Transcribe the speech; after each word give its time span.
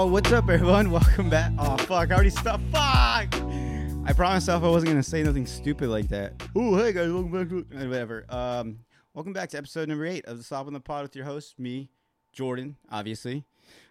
Oh, 0.00 0.06
what's 0.06 0.32
up, 0.32 0.48
everyone? 0.48 0.90
Welcome 0.92 1.28
back. 1.28 1.52
Oh, 1.58 1.76
fuck. 1.76 2.10
I 2.10 2.14
already 2.14 2.30
stopped. 2.30 2.62
Fuck. 2.72 3.34
I 3.34 4.14
promised 4.16 4.48
myself 4.48 4.64
I 4.64 4.68
wasn't 4.68 4.92
going 4.92 5.02
to 5.02 5.02
say 5.02 5.22
nothing 5.22 5.44
stupid 5.44 5.90
like 5.90 6.08
that. 6.08 6.42
Oh, 6.56 6.74
hey, 6.78 6.94
guys. 6.94 7.12
Welcome 7.12 7.30
back 7.30 7.48
to. 7.50 7.86
Whatever. 7.86 8.24
Um, 8.30 8.78
welcome 9.12 9.34
back 9.34 9.50
to 9.50 9.58
episode 9.58 9.90
number 9.90 10.06
eight 10.06 10.24
of 10.24 10.38
the 10.38 10.42
Stop 10.42 10.66
on 10.66 10.72
the 10.72 10.80
Pod 10.80 11.02
with 11.02 11.14
your 11.14 11.26
host, 11.26 11.58
me, 11.58 11.90
Jordan, 12.32 12.76
obviously. 12.90 13.44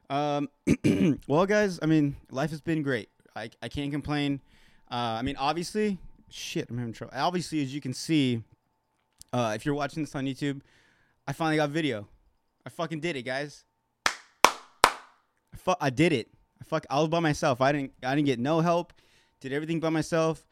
Um, 0.10 0.50
well, 1.28 1.46
guys, 1.46 1.78
I 1.80 1.86
mean, 1.86 2.16
life 2.32 2.50
has 2.50 2.62
been 2.62 2.82
great. 2.82 3.10
I, 3.36 3.52
I 3.62 3.70
can't 3.70 3.92
complain. 3.92 4.42
Uh, 4.90 5.20
I 5.20 5.22
mean, 5.22 5.36
obviously, 5.38 6.00
shit, 6.28 6.72
I'm 6.72 6.80
having 6.80 6.94
trouble. 6.94 7.14
Obviously, 7.16 7.62
as 7.62 7.72
you 7.72 7.82
can 7.82 7.94
see, 7.94 8.42
uh, 9.32 9.54
if 9.56 9.64
you're 9.64 9.76
watching 9.76 10.02
this 10.02 10.16
on 10.16 10.26
YouTube, 10.26 10.62
I 11.28 11.34
finally 11.34 11.58
got 11.58 11.70
video. 11.70 12.08
I 12.66 12.72
fucking 12.72 13.00
did 13.00 13.16
it, 13.16 13.22
guys. 13.22 13.64
I, 15.54 15.58
fu- 15.58 15.76
I 15.80 15.90
did 15.90 16.14
it. 16.14 16.30
I 16.62 16.64
fuck. 16.66 16.86
I 16.90 17.00
was 17.00 17.10
by 17.10 17.20
myself. 17.20 17.62
I 17.62 17.72
didn't. 17.72 17.94
I 18.04 18.16
didn't 18.16 18.28
get 18.28 18.40
no 18.40 18.60
help. 18.60 18.94
Did 19.42 19.54
everything 19.54 19.80
by 19.80 19.90
myself. 19.90 20.44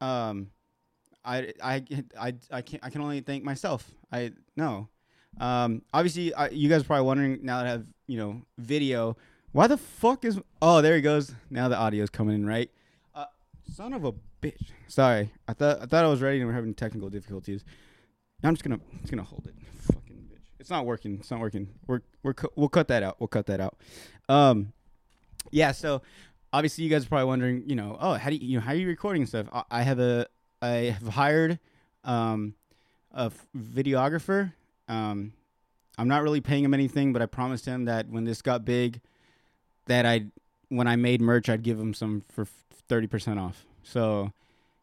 Um, 0.00 0.50
I 1.24 1.52
I 1.62 1.84
I 2.18 2.34
I 2.50 2.62
can 2.62 2.80
I 2.82 2.90
can 2.90 3.00
only 3.00 3.20
thank 3.20 3.44
myself. 3.44 3.88
I 4.12 4.32
no. 4.56 4.88
Um, 5.40 5.82
obviously, 5.92 6.32
I, 6.34 6.48
you 6.48 6.68
guys 6.68 6.82
are 6.82 6.84
probably 6.84 7.06
wondering 7.06 7.40
now 7.42 7.58
that 7.58 7.66
I 7.66 7.70
have 7.70 7.86
you 8.06 8.18
know 8.18 8.42
video. 8.58 9.16
Why 9.52 9.66
the 9.68 9.76
fuck 9.76 10.24
is? 10.24 10.40
Oh, 10.60 10.82
there 10.82 10.96
he 10.96 11.00
goes. 11.00 11.34
Now 11.50 11.68
the 11.68 11.76
audio's 11.76 12.10
coming 12.10 12.34
in 12.34 12.46
right. 12.46 12.70
Uh, 13.14 13.26
son 13.72 13.92
of 13.92 14.04
a 14.04 14.12
bitch. 14.42 14.70
Sorry. 14.88 15.32
I 15.46 15.52
thought 15.52 15.80
I 15.80 15.86
thought 15.86 16.04
I 16.04 16.08
was 16.08 16.20
ready 16.20 16.38
and 16.38 16.46
we're 16.46 16.54
having 16.54 16.74
technical 16.74 17.08
difficulties. 17.08 17.64
Now 18.42 18.48
I'm 18.48 18.54
just 18.56 18.64
gonna 18.64 18.80
just 19.00 19.10
gonna 19.12 19.22
hold 19.22 19.46
it. 19.46 19.54
It's 20.64 20.70
not 20.70 20.86
working. 20.86 21.18
It's 21.20 21.30
not 21.30 21.40
working. 21.40 21.68
We're 21.86 22.00
we're 22.22 22.32
cu- 22.32 22.48
we'll 22.56 22.70
cut 22.70 22.88
that 22.88 23.02
out. 23.02 23.16
We'll 23.20 23.28
cut 23.28 23.44
that 23.48 23.60
out. 23.60 23.76
Um, 24.30 24.72
yeah. 25.50 25.72
So 25.72 26.00
obviously 26.54 26.84
you 26.84 26.88
guys 26.90 27.04
are 27.04 27.08
probably 27.10 27.26
wondering, 27.26 27.64
you 27.66 27.76
know, 27.76 27.98
oh, 28.00 28.14
how 28.14 28.30
do 28.30 28.36
you, 28.36 28.48
you 28.48 28.56
know, 28.56 28.62
how 28.64 28.72
are 28.72 28.74
you 28.74 28.86
recording 28.86 29.26
stuff? 29.26 29.46
I, 29.52 29.64
I 29.70 29.82
have 29.82 29.98
a, 29.98 30.26
I 30.62 30.96
have 30.98 31.06
hired, 31.08 31.58
um, 32.02 32.54
a 33.12 33.24
f- 33.24 33.46
videographer. 33.54 34.54
Um, 34.88 35.34
I'm 35.98 36.08
not 36.08 36.22
really 36.22 36.40
paying 36.40 36.64
him 36.64 36.72
anything, 36.72 37.12
but 37.12 37.20
I 37.20 37.26
promised 37.26 37.66
him 37.66 37.84
that 37.84 38.08
when 38.08 38.24
this 38.24 38.40
got 38.40 38.64
big, 38.64 39.02
that 39.84 40.06
I, 40.06 40.24
when 40.70 40.88
I 40.88 40.96
made 40.96 41.20
merch, 41.20 41.50
I'd 41.50 41.62
give 41.62 41.78
him 41.78 41.92
some 41.92 42.22
for 42.32 42.46
thirty 42.88 43.06
percent 43.06 43.38
off. 43.38 43.66
So 43.82 44.32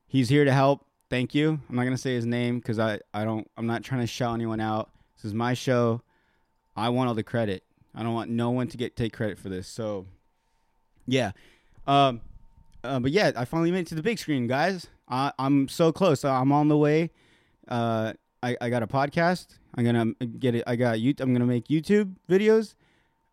he's 0.08 0.30
here 0.30 0.46
to 0.46 0.54
help. 0.54 0.86
Thank 1.10 1.34
you. 1.34 1.60
I'm 1.68 1.76
not 1.76 1.86
gonna 1.86 1.98
say 1.98 2.14
his 2.14 2.28
name 2.28 2.60
because 2.60 2.78
I, 2.78 3.00
I 3.16 3.26
don't, 3.26 3.50
I'm 3.58 3.66
not 3.66 3.84
trying 3.84 4.02
to 4.02 4.08
shout 4.08 4.36
anyone 4.36 4.60
out. 4.60 4.92
This 5.22 5.30
is 5.30 5.34
my 5.36 5.54
show. 5.54 6.02
I 6.76 6.90
want 6.90 7.10
all 7.10 7.14
the 7.14 7.22
credit. 7.22 7.64
I 7.94 8.02
don't 8.02 8.14
want 8.14 8.32
no 8.32 8.50
one 8.50 8.68
to 8.70 8.78
get 8.78 8.96
take 8.96 9.14
credit 9.14 9.38
for 9.38 9.50
this. 9.50 9.68
So, 9.68 10.08
yeah. 11.06 11.32
Um, 11.86 12.22
uh, 12.84 13.00
but 13.00 13.12
yeah, 13.12 13.32
I 13.36 13.46
finally 13.46 13.72
made 13.72 13.82
it 13.82 13.88
to 13.88 13.96
the 13.96 14.02
big 14.02 14.18
screen, 14.18 14.48
guys. 14.48 14.88
I, 15.08 15.32
I'm 15.38 15.68
so 15.68 15.92
close. 15.92 16.26
I'm 16.26 16.52
on 16.52 16.70
the 16.70 16.78
way. 16.78 17.12
Uh, 17.68 18.14
I, 18.42 18.58
I 18.60 18.70
got 18.70 18.82
a 18.82 18.88
podcast. 18.88 19.48
I'm 19.76 19.86
gonna 19.86 20.14
get 20.40 20.56
it. 20.56 20.64
I 20.66 20.76
got 20.76 21.00
you. 21.00 21.14
I'm 21.20 21.34
gonna 21.34 21.46
make 21.46 21.68
YouTube 21.68 22.16
videos, 22.28 22.74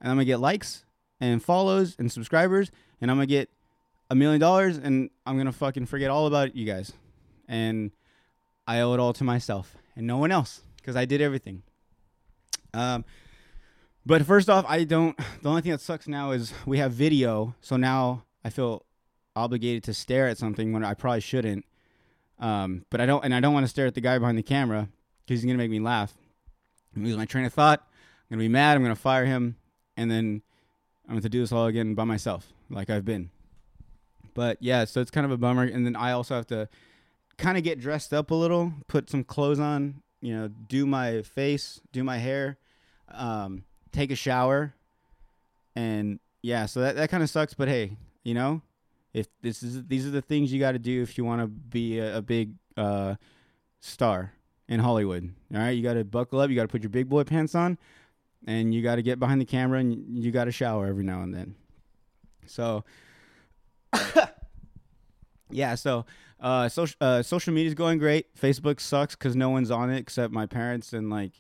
and 0.01 0.11
I'm 0.11 0.17
gonna 0.17 0.27
get 0.27 0.41
likes 0.41 0.85
and 1.21 1.43
follows 1.43 1.97
and 1.99 2.13
subscribers, 2.13 2.71
and 3.01 3.11
I'm 3.11 3.17
gonna 3.17 3.27
get 3.27 3.49
a 4.11 4.15
million 4.15 4.41
dollars, 4.41 4.77
and 4.77 5.09
I'm 5.25 5.39
gonna 5.39 5.53
fucking 5.53 5.87
forget 5.87 6.11
all 6.11 6.27
about 6.27 6.55
you 6.55 6.67
guys, 6.67 6.93
and 7.49 7.93
I 8.67 8.81
owe 8.81 8.93
it 8.93 9.01
all 9.01 9.15
to 9.15 9.25
myself 9.25 9.77
and 9.97 10.07
no 10.07 10.19
one 10.19 10.31
else 10.31 10.63
because 10.77 10.95
I 10.95 11.07
did 11.07 11.23
everything. 11.23 11.63
Um, 12.79 13.05
but 14.07 14.25
first 14.25 14.49
off, 14.49 14.65
I 14.69 14.85
don't. 14.85 15.19
The 15.43 15.49
only 15.49 15.63
thing 15.63 15.73
that 15.73 15.81
sucks 15.81 16.07
now 16.07 16.31
is 16.31 16.55
we 16.65 16.79
have 16.79 16.93
video, 16.93 17.55
so 17.61 17.77
now 17.77 18.25
I 18.45 18.51
feel 18.51 18.85
obligated 19.35 19.85
to 19.85 19.95
stare 19.95 20.29
at 20.29 20.39
something 20.39 20.73
when 20.73 20.85
I 20.85 20.95
probably 20.95 21.21
shouldn't. 21.21 21.65
Um, 22.39 22.85
but 22.91 23.01
I 23.01 23.07
don't, 23.07 23.25
and 23.25 23.35
I 23.35 23.41
don't 23.41 23.53
want 23.53 23.65
to 23.65 23.69
stare 23.69 23.87
at 23.87 23.95
the 23.95 24.01
guy 24.01 24.19
behind 24.19 24.39
the 24.39 24.43
camera 24.43 24.89
because 25.27 25.41
he's 25.41 25.47
gonna 25.47 25.59
make 25.59 25.71
me 25.71 25.81
laugh. 25.81 26.15
I'm 26.95 27.03
gonna 27.03 27.09
lose 27.09 27.19
my 27.19 27.27
train 27.27 27.45
of 27.45 27.53
thought. 27.53 27.81
I'm 27.81 28.37
gonna 28.37 28.45
be 28.45 28.49
mad. 28.49 28.77
I'm 28.77 28.83
gonna 28.83 28.95
fire 28.97 29.27
him, 29.27 29.57
and 29.97 30.11
then 30.11 30.43
I'm 31.09 31.17
gonna 31.17 31.29
do 31.29 31.41
this 31.41 31.53
all 31.53 31.67
again 31.67 31.95
by 31.95 32.05
myself, 32.05 32.53
like 32.71 32.91
I've 32.91 33.05
been. 33.05 33.31
But 34.35 34.59
yeah, 34.61 34.85
so 34.85 35.01
it's 35.01 35.11
kind 35.11 35.25
of 35.25 35.33
a 35.33 35.37
bummer. 35.37 35.65
And 35.65 35.85
then 35.85 35.97
I 35.97 36.13
also 36.13 36.37
have 36.37 36.47
to 36.47 36.69
kind 37.39 37.59
of 37.59 37.65
get 37.65 37.81
dressed 37.81 38.15
up 38.15 38.31
a 38.31 38.35
little, 38.35 38.73
put 38.87 39.11
some 39.11 39.25
clothes 39.25 39.59
on, 39.59 40.03
you 40.21 40.35
know, 40.35 40.49
do 40.49 40.87
my 40.87 41.23
face, 41.23 41.81
do 41.93 42.05
my 42.05 42.19
hair, 42.19 42.57
um, 43.13 43.65
take 43.93 44.11
a 44.11 44.17
shower, 44.17 44.75
and 45.75 46.19
yeah, 46.43 46.67
so 46.67 46.81
that 46.81 46.97
that 46.97 47.11
kind 47.11 47.23
of 47.23 47.31
sucks. 47.31 47.55
But 47.55 47.69
hey, 47.69 47.97
you 48.25 48.35
know, 48.35 48.63
if 49.13 49.27
this 49.43 49.63
is 49.63 49.85
these 49.87 50.07
are 50.07 50.11
the 50.11 50.23
things 50.23 50.53
you 50.53 50.61
got 50.61 50.73
to 50.73 50.79
do 50.79 51.03
if 51.03 51.19
you 51.19 51.25
want 51.25 51.41
to 51.41 51.47
be 51.47 51.99
a, 51.99 52.19
a 52.19 52.23
big 52.23 52.55
uh, 52.77 53.17
star 53.81 54.33
in 54.69 54.81
Hollywood. 54.81 55.33
All 55.55 55.61
right, 55.61 55.71
you 55.71 55.83
got 55.83 55.95
to 55.95 56.05
buckle 56.05 56.41
up. 56.41 56.51
You 56.51 56.57
got 56.57 56.63
to 56.63 56.69
put 56.69 56.83
your 56.83 56.91
big 56.91 57.09
boy 57.09 57.25
pants 57.25 57.55
on, 57.55 57.79
and 58.47 58.75
you 58.75 58.83
got 58.83 58.97
to 58.97 59.03
get 59.03 59.19
behind 59.19 59.41
the 59.41 59.47
camera, 59.47 59.81
and 59.81 60.23
you 60.23 60.31
got 60.31 60.45
to 60.45 60.53
shower 60.53 60.87
every 60.87 61.05
now 61.05 61.23
and 61.23 61.35
then. 61.35 61.55
So. 62.47 62.85
yeah, 65.51 65.75
so 65.75 66.05
uh, 66.41 66.69
social 66.69 66.97
uh, 67.01 67.23
social 67.23 67.53
media 67.53 67.69
is 67.69 67.75
going 67.75 67.99
great. 67.99 68.35
Facebook 68.37 68.81
sucks 68.81 69.15
because 69.15 69.35
no 69.35 69.51
one's 69.51 69.71
on 69.71 69.91
it 69.91 69.99
except 69.99 70.33
my 70.33 70.47
parents 70.47 70.93
and 70.93 71.11
like 71.11 71.33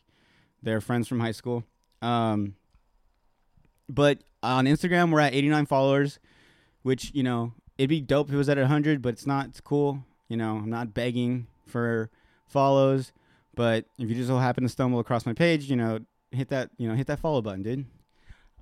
their 0.62 0.80
friends 0.80 1.08
from 1.08 1.20
high 1.20 1.32
school. 1.32 1.64
Um, 2.02 2.54
but 3.88 4.18
on 4.42 4.66
Instagram, 4.66 5.10
we're 5.12 5.20
at 5.20 5.34
89 5.34 5.66
followers, 5.66 6.18
which 6.82 7.10
you 7.14 7.22
know 7.22 7.52
it'd 7.76 7.88
be 7.88 8.00
dope 8.00 8.28
if 8.28 8.34
it 8.34 8.38
was 8.38 8.48
at 8.48 8.58
100, 8.58 9.02
but 9.02 9.10
it's 9.10 9.26
not. 9.26 9.46
It's 9.46 9.60
cool. 9.60 10.04
You 10.28 10.36
know, 10.36 10.56
I'm 10.56 10.70
not 10.70 10.94
begging 10.94 11.46
for 11.66 12.10
follows, 12.46 13.12
but 13.54 13.86
if 13.98 14.08
you 14.08 14.14
just 14.14 14.28
so 14.28 14.38
happen 14.38 14.62
to 14.62 14.68
stumble 14.68 15.00
across 15.00 15.26
my 15.26 15.32
page, 15.32 15.70
you 15.70 15.76
know, 15.76 16.00
hit 16.30 16.48
that 16.48 16.70
you 16.76 16.88
know 16.88 16.94
hit 16.94 17.06
that 17.06 17.20
follow 17.20 17.40
button, 17.40 17.62
dude. 17.62 17.86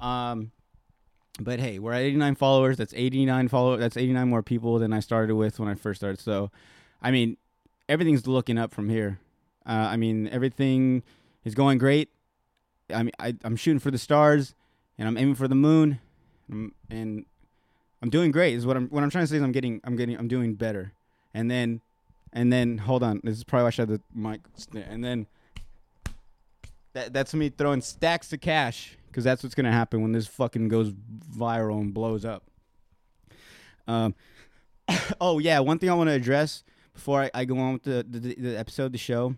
Um, 0.00 0.52
but 1.40 1.60
hey, 1.60 1.78
we're 1.78 1.92
at 1.92 2.02
89 2.02 2.34
followers. 2.36 2.76
That's 2.76 2.94
89 2.94 3.48
follow. 3.48 3.76
That's 3.76 3.96
89 3.96 4.28
more 4.28 4.42
people 4.42 4.78
than 4.78 4.92
I 4.92 5.00
started 5.00 5.34
with 5.34 5.58
when 5.58 5.68
I 5.68 5.74
first 5.74 6.00
started. 6.00 6.20
So, 6.20 6.50
I 7.02 7.10
mean, 7.10 7.36
everything's 7.88 8.26
looking 8.26 8.58
up 8.58 8.72
from 8.72 8.88
here. 8.88 9.18
Uh, 9.66 9.88
I 9.90 9.96
mean, 9.96 10.28
everything 10.28 11.02
is 11.46 11.54
going 11.54 11.78
great. 11.78 12.10
I 12.92 13.04
mean, 13.04 13.12
I, 13.18 13.34
I'm 13.44 13.56
shooting 13.56 13.78
for 13.78 13.90
the 13.90 13.98
stars, 13.98 14.54
and 14.98 15.08
I'm 15.08 15.16
aiming 15.16 15.36
for 15.36 15.48
the 15.48 15.54
moon, 15.54 16.00
and, 16.50 16.72
and 16.90 17.24
I'm 18.02 18.10
doing 18.10 18.32
great. 18.32 18.54
Is 18.54 18.66
what 18.66 18.76
I'm 18.76 18.88
what 18.88 19.02
I'm 19.02 19.10
trying 19.10 19.24
to 19.24 19.28
say 19.28 19.36
is 19.36 19.42
I'm 19.42 19.52
getting 19.52 19.80
I'm 19.84 19.96
getting 19.96 20.18
I'm 20.18 20.28
doing 20.28 20.54
better. 20.54 20.92
And 21.32 21.50
then, 21.50 21.80
and 22.32 22.52
then 22.52 22.78
hold 22.78 23.02
on. 23.02 23.20
This 23.22 23.36
is 23.36 23.44
probably 23.44 23.64
why 23.64 23.68
I 23.68 23.70
should 23.70 23.88
have 23.88 23.98
the 23.98 24.18
mic. 24.18 24.40
And 24.74 25.04
then 25.04 25.26
that 26.92 27.12
that's 27.12 27.32
me 27.32 27.48
throwing 27.48 27.80
stacks 27.80 28.32
of 28.32 28.40
cash 28.40 28.96
because 29.06 29.24
that's 29.24 29.42
what's 29.42 29.54
gonna 29.54 29.72
happen 29.72 30.02
when 30.02 30.12
this 30.12 30.26
fucking 30.26 30.68
goes 30.68 30.92
viral 30.92 31.80
and 31.80 31.94
blows 31.94 32.24
up. 32.24 32.42
Um. 33.86 34.14
oh 35.20 35.38
yeah, 35.38 35.60
one 35.60 35.78
thing 35.78 35.90
I 35.90 35.94
want 35.94 36.08
to 36.08 36.14
address 36.14 36.64
before 36.92 37.22
I, 37.22 37.30
I 37.34 37.44
go 37.44 37.58
on 37.58 37.74
with 37.74 37.82
the, 37.84 38.04
the 38.08 38.34
the 38.34 38.58
episode, 38.58 38.92
the 38.92 38.98
show. 38.98 39.36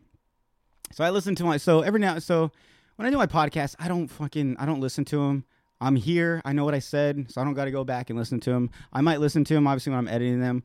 So 0.93 1.05
I 1.05 1.11
listen 1.11 1.35
to 1.37 1.45
my 1.45 1.57
so 1.57 1.83
every 1.83 2.01
now 2.01 2.19
so 2.19 2.51
when 2.97 3.07
I 3.07 3.11
do 3.11 3.17
my 3.17 3.27
podcast, 3.27 3.77
I 3.79 3.89
don't 3.89 4.09
fucking 4.09 4.57
I 4.59 4.67
don't 4.67 4.81
listen 4.81 5.05
to 5.07 5.19
them. 5.19 5.45
I'm 5.81 5.97
here. 5.97 6.43
I 6.45 6.53
know 6.53 6.65
what 6.65 6.75
I 6.75 6.81
said, 6.81 7.31
so 7.31 7.41
I 7.41 7.45
don't 7.45 7.55
got 7.55 7.67
to 7.67 7.71
go 7.71 7.85
back 7.85 8.11
and 8.11 8.19
listen 8.19 8.41
to 8.41 8.51
them. 8.51 8.71
I 8.93 9.01
might 9.01 9.21
listen 9.21 9.45
to 9.45 9.55
them 9.55 9.67
obviously 9.67 9.91
when 9.91 9.99
I'm 9.99 10.09
editing 10.09 10.41
them, 10.41 10.65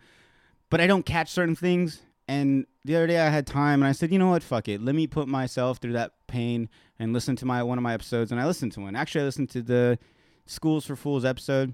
but 0.69 0.81
I 0.81 0.88
don't 0.88 1.06
catch 1.06 1.29
certain 1.29 1.56
things. 1.56 2.01
And 2.28 2.66
the 2.85 2.95
other 2.95 3.07
day 3.07 3.19
I 3.19 3.29
had 3.29 3.45
time 3.45 3.81
and 3.81 3.89
I 3.89 3.91
said, 3.91 4.11
you 4.11 4.17
know 4.17 4.29
what, 4.29 4.44
fuck 4.44 4.67
it. 4.67 4.81
Let 4.81 4.95
me 4.95 5.07
put 5.07 5.28
myself 5.28 5.78
through 5.78 5.94
that 5.94 6.13
pain 6.28 6.69
and 6.97 7.13
listen 7.13 7.35
to 7.38 7.45
my 7.45 7.61
one 7.63 7.78
of 7.78 7.84
my 7.84 7.94
episodes. 7.94 8.31
And 8.31 8.40
I 8.40 8.45
listened 8.45 8.72
to 8.73 8.81
one. 8.81 8.95
Actually, 8.95 9.22
I 9.22 9.25
listened 9.25 9.50
to 9.51 9.61
the 9.61 10.00
Schools 10.45 10.85
for 10.85 10.95
Fools 10.95 11.25
episode, 11.25 11.73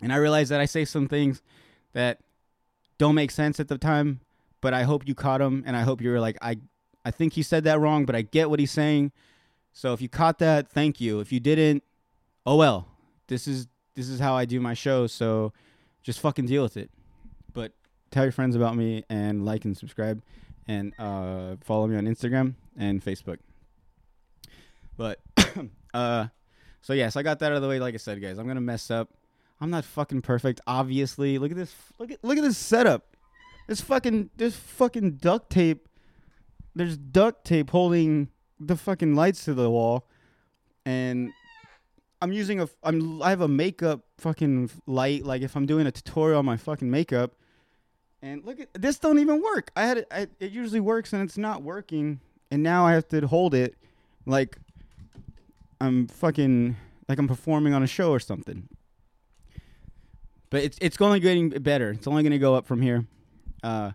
and 0.00 0.12
I 0.12 0.16
realized 0.16 0.50
that 0.50 0.60
I 0.60 0.66
say 0.66 0.84
some 0.84 1.08
things 1.08 1.42
that 1.92 2.20
don't 2.98 3.14
make 3.14 3.30
sense 3.30 3.58
at 3.58 3.68
the 3.68 3.78
time. 3.78 4.20
But 4.60 4.72
I 4.72 4.84
hope 4.84 5.06
you 5.06 5.14
caught 5.14 5.40
them, 5.40 5.62
and 5.66 5.76
I 5.76 5.82
hope 5.82 6.00
you 6.00 6.08
were 6.08 6.20
like, 6.20 6.38
I, 6.40 6.56
I 7.04 7.10
think 7.10 7.34
he 7.34 7.42
said 7.42 7.64
that 7.64 7.80
wrong, 7.80 8.04
but 8.06 8.16
I 8.16 8.22
get 8.22 8.50
what 8.50 8.60
he's 8.60 8.70
saying. 8.70 9.12
So 9.72 9.92
if 9.92 10.00
you 10.00 10.08
caught 10.08 10.38
that, 10.38 10.68
thank 10.70 11.00
you. 11.00 11.20
If 11.20 11.32
you 11.32 11.40
didn't, 11.40 11.82
oh 12.46 12.56
well. 12.56 12.88
This 13.26 13.48
is 13.48 13.66
this 13.94 14.08
is 14.08 14.20
how 14.20 14.34
I 14.34 14.44
do 14.44 14.60
my 14.60 14.74
show. 14.74 15.06
So 15.06 15.52
just 16.02 16.20
fucking 16.20 16.46
deal 16.46 16.62
with 16.62 16.76
it. 16.76 16.90
But 17.52 17.72
tell 18.10 18.24
your 18.24 18.32
friends 18.32 18.54
about 18.56 18.76
me 18.76 19.04
and 19.08 19.44
like 19.44 19.64
and 19.64 19.76
subscribe 19.76 20.22
and 20.66 20.92
uh, 20.98 21.56
follow 21.62 21.86
me 21.86 21.96
on 21.96 22.04
Instagram 22.04 22.54
and 22.76 23.04
Facebook. 23.04 23.38
But 24.96 25.20
uh, 25.94 26.26
so 26.80 26.92
yeah, 26.92 27.08
so 27.08 27.20
I 27.20 27.22
got 27.22 27.38
that 27.40 27.52
out 27.52 27.56
of 27.56 27.62
the 27.62 27.68
way. 27.68 27.80
Like 27.80 27.94
I 27.94 27.98
said, 27.98 28.20
guys, 28.20 28.38
I'm 28.38 28.46
gonna 28.46 28.60
mess 28.60 28.90
up. 28.90 29.10
I'm 29.60 29.70
not 29.70 29.84
fucking 29.84 30.22
perfect, 30.22 30.60
obviously. 30.66 31.38
Look 31.38 31.50
at 31.50 31.56
this. 31.56 31.74
Look 31.98 32.10
at 32.10 32.22
look 32.22 32.36
at 32.36 32.44
this 32.44 32.58
setup. 32.58 33.16
This 33.66 33.80
fucking 33.80 34.30
this 34.36 34.56
fucking 34.56 35.12
duct 35.12 35.50
tape. 35.50 35.88
There's 36.74 36.96
duct 36.96 37.44
tape 37.44 37.70
holding 37.70 38.28
the 38.58 38.76
fucking 38.76 39.14
lights 39.14 39.44
to 39.44 39.54
the 39.54 39.70
wall, 39.70 40.08
and 40.84 41.32
I'm 42.20 42.32
using 42.32 42.60
a 42.60 42.68
I'm 42.82 43.22
I 43.22 43.30
have 43.30 43.40
a 43.40 43.48
makeup 43.48 44.04
fucking 44.18 44.70
light, 44.86 45.24
like 45.24 45.42
if 45.42 45.56
I'm 45.56 45.66
doing 45.66 45.86
a 45.86 45.92
tutorial 45.92 46.38
on 46.38 46.44
my 46.44 46.56
fucking 46.56 46.90
makeup. 46.90 47.34
And 48.22 48.42
look 48.44 48.58
at 48.58 48.68
this 48.72 48.98
don't 48.98 49.18
even 49.18 49.42
work. 49.42 49.70
I 49.76 49.84
had 49.84 49.98
it, 49.98 50.06
I, 50.10 50.28
it 50.40 50.50
usually 50.50 50.80
works 50.80 51.12
and 51.12 51.22
it's 51.22 51.36
not 51.36 51.62
working, 51.62 52.20
and 52.50 52.62
now 52.62 52.86
I 52.86 52.92
have 52.92 53.06
to 53.08 53.26
hold 53.26 53.54
it 53.54 53.76
like 54.26 54.58
I'm 55.80 56.08
fucking 56.08 56.76
like 57.08 57.18
I'm 57.18 57.28
performing 57.28 57.74
on 57.74 57.82
a 57.82 57.86
show 57.86 58.10
or 58.10 58.20
something. 58.20 58.68
But 60.50 60.62
it's 60.62 60.78
it's 60.80 61.00
only 61.00 61.20
getting 61.20 61.50
better. 61.50 61.90
It's 61.90 62.06
only 62.06 62.22
gonna 62.22 62.38
go 62.38 62.54
up 62.54 62.66
from 62.66 62.80
here. 62.80 63.06
Uh, 63.62 63.92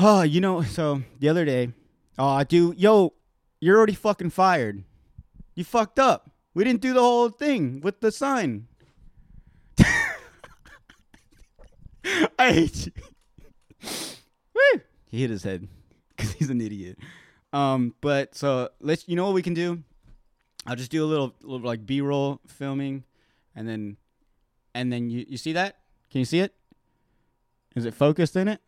oh, 0.00 0.22
you 0.22 0.40
know. 0.40 0.62
So 0.62 1.02
the 1.18 1.28
other 1.28 1.44
day, 1.44 1.72
oh, 2.18 2.42
dude, 2.44 2.78
yo, 2.78 3.12
you're 3.60 3.76
already 3.76 3.94
fucking 3.94 4.30
fired. 4.30 4.84
You 5.54 5.64
fucked 5.64 5.98
up. 5.98 6.30
We 6.54 6.64
didn't 6.64 6.80
do 6.80 6.94
the 6.94 7.00
whole 7.00 7.28
thing 7.28 7.80
with 7.80 8.00
the 8.00 8.10
sign. 8.10 8.68
I 12.38 12.52
hate 12.52 12.86
you. 12.86 12.92
Woo! 14.54 14.80
He 15.08 15.20
hit 15.20 15.30
his 15.30 15.42
head 15.42 15.68
because 16.16 16.32
he's 16.32 16.50
an 16.50 16.60
idiot. 16.60 16.98
Um, 17.52 17.94
but 18.00 18.34
so 18.34 18.70
let's. 18.80 19.08
You 19.08 19.16
know 19.16 19.24
what 19.24 19.34
we 19.34 19.42
can 19.42 19.54
do? 19.54 19.82
I'll 20.66 20.76
just 20.76 20.90
do 20.90 21.04
a 21.04 21.06
little, 21.06 21.32
little 21.42 21.66
like 21.66 21.86
B-roll 21.86 22.40
filming, 22.48 23.04
and 23.54 23.68
then, 23.68 23.96
and 24.74 24.92
then 24.92 25.10
you 25.10 25.24
you 25.28 25.36
see 25.36 25.52
that? 25.52 25.78
Can 26.10 26.18
you 26.18 26.24
see 26.24 26.40
it? 26.40 26.54
Is 27.74 27.84
it 27.84 27.94
focused 27.94 28.36
in 28.36 28.48
it? 28.48 28.60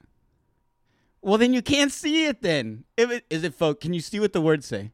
Well, 1.20 1.38
then 1.38 1.52
you 1.52 1.62
can't 1.62 1.92
see 1.92 2.26
it. 2.26 2.42
Then 2.42 2.84
if 2.96 3.10
it 3.10 3.24
is 3.30 3.44
it 3.44 3.54
focused, 3.54 3.82
can 3.82 3.92
you 3.92 4.00
see 4.00 4.20
what 4.20 4.32
the 4.32 4.40
words 4.40 4.66
say? 4.66 4.92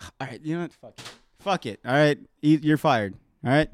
All 0.20 0.26
right, 0.26 0.40
you 0.42 0.56
know 0.56 0.62
what? 0.62 0.72
Fuck 0.72 0.98
it. 0.98 1.10
Fuck 1.38 1.66
it. 1.66 1.80
All 1.84 1.92
right, 1.92 2.18
you're 2.40 2.76
fired. 2.76 3.14
All 3.44 3.50
right. 3.50 3.70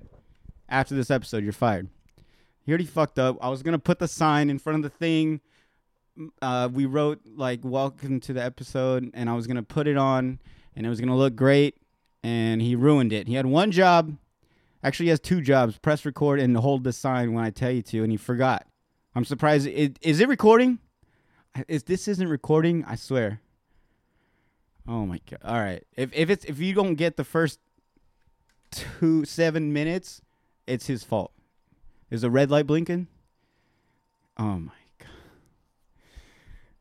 After 0.69 0.95
this 0.95 1.11
episode, 1.11 1.43
you're 1.45 1.53
fired. 1.53 1.89
You 2.65 2.73
already 2.73 2.85
fucked 2.87 3.19
up. 3.19 3.39
I 3.41 3.49
was 3.49 3.63
gonna 3.63 3.79
put 3.79 3.99
the 3.99 4.09
sign 4.09 4.51
in 4.51 4.59
front 4.59 4.77
of 4.77 4.83
the 4.83 4.97
thing. 4.97 5.41
Uh, 6.43 6.69
we 6.73 6.87
wrote 6.87 7.21
like 7.25 7.61
"Welcome 7.63 8.21
to 8.21 8.33
the 8.33 8.43
episode," 8.43 9.11
and 9.15 9.31
I 9.31 9.35
was 9.35 9.47
gonna 9.47 9.63
put 9.63 9.87
it 9.87 9.97
on, 9.97 10.41
and 10.75 10.87
it 10.87 10.89
was 10.89 11.01
gonna 11.01 11.17
look 11.17 11.37
great. 11.37 11.77
And 12.23 12.61
he 12.61 12.75
ruined 12.75 13.13
it. 13.13 13.29
He 13.29 13.35
had 13.35 13.47
one 13.47 13.71
job. 13.71 14.17
Actually, 14.83 15.07
he 15.07 15.11
has 15.11 15.21
two 15.21 15.41
jobs: 15.41 15.79
press 15.79 16.05
record 16.05 16.41
and 16.41 16.57
hold 16.57 16.83
the 16.83 16.93
sign 16.93 17.33
when 17.33 17.45
I 17.45 17.51
tell 17.51 17.71
you 17.71 17.83
to. 17.83 18.03
And 18.03 18.11
he 18.11 18.17
forgot. 18.17 18.67
I'm 19.15 19.25
surprised. 19.25 19.69
It, 19.69 19.99
is 20.03 20.21
it 20.21 20.29
recording? 20.29 20.81
If 21.69 21.85
this 21.85 22.08
isn't 22.08 22.29
recording, 22.29 22.85
I 22.85 22.97
swear. 22.97 23.41
Oh 24.88 25.06
my 25.06 25.20
god! 25.29 25.41
All 25.44 25.58
right. 25.61 25.85
If 25.97 26.11
if 26.12 26.31
it's 26.31 26.44
if 26.44 26.58
you 26.61 26.75
don't 26.75 26.94
get 26.94 27.17
the 27.17 27.25
first 27.25 27.58
two 28.70 29.25
seven 29.25 29.73
minutes, 29.73 30.23
it's 30.67 30.87
his 30.87 31.03
fault. 31.03 31.32
Is 32.11 32.23
the 32.23 32.31
red 32.31 32.50
light 32.50 32.67
blinking? 32.67 33.08
Oh 34.38 34.58
my 34.58 34.73
god. 34.99 35.08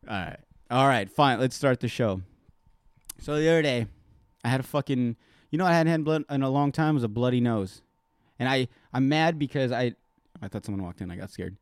All 0.07 0.25
right. 0.25 0.39
All 0.69 0.88
right, 0.88 1.10
fine. 1.10 1.39
Let's 1.39 1.56
start 1.56 1.80
the 1.80 1.88
show. 1.88 2.22
So 3.19 3.38
the 3.38 3.48
other 3.48 3.62
day, 3.62 3.88
I 4.44 4.50
had 4.50 4.60
a 4.60 4.63
fucking 4.63 5.16
you 5.50 5.57
know 5.57 5.66
I 5.66 5.74
hadn't 5.74 5.92
had 5.92 6.04
blood 6.04 6.25
in 6.30 6.42
a 6.44 6.50
long 6.50 6.72
time 6.72 6.92
It 6.92 6.95
was 6.95 7.04
a 7.04 7.07
bloody 7.07 7.42
nose. 7.42 7.81
And 8.38 8.50
I 8.50 8.68
I'm 8.94 9.07
mad 9.07 9.39
because 9.39 9.72
I 9.72 9.95
I 10.42 10.48
thought 10.48 10.66
someone 10.66 10.83
walked 10.83 11.01
in, 11.01 11.10
I 11.10 11.16
got 11.16 11.31
scared. 11.31 11.57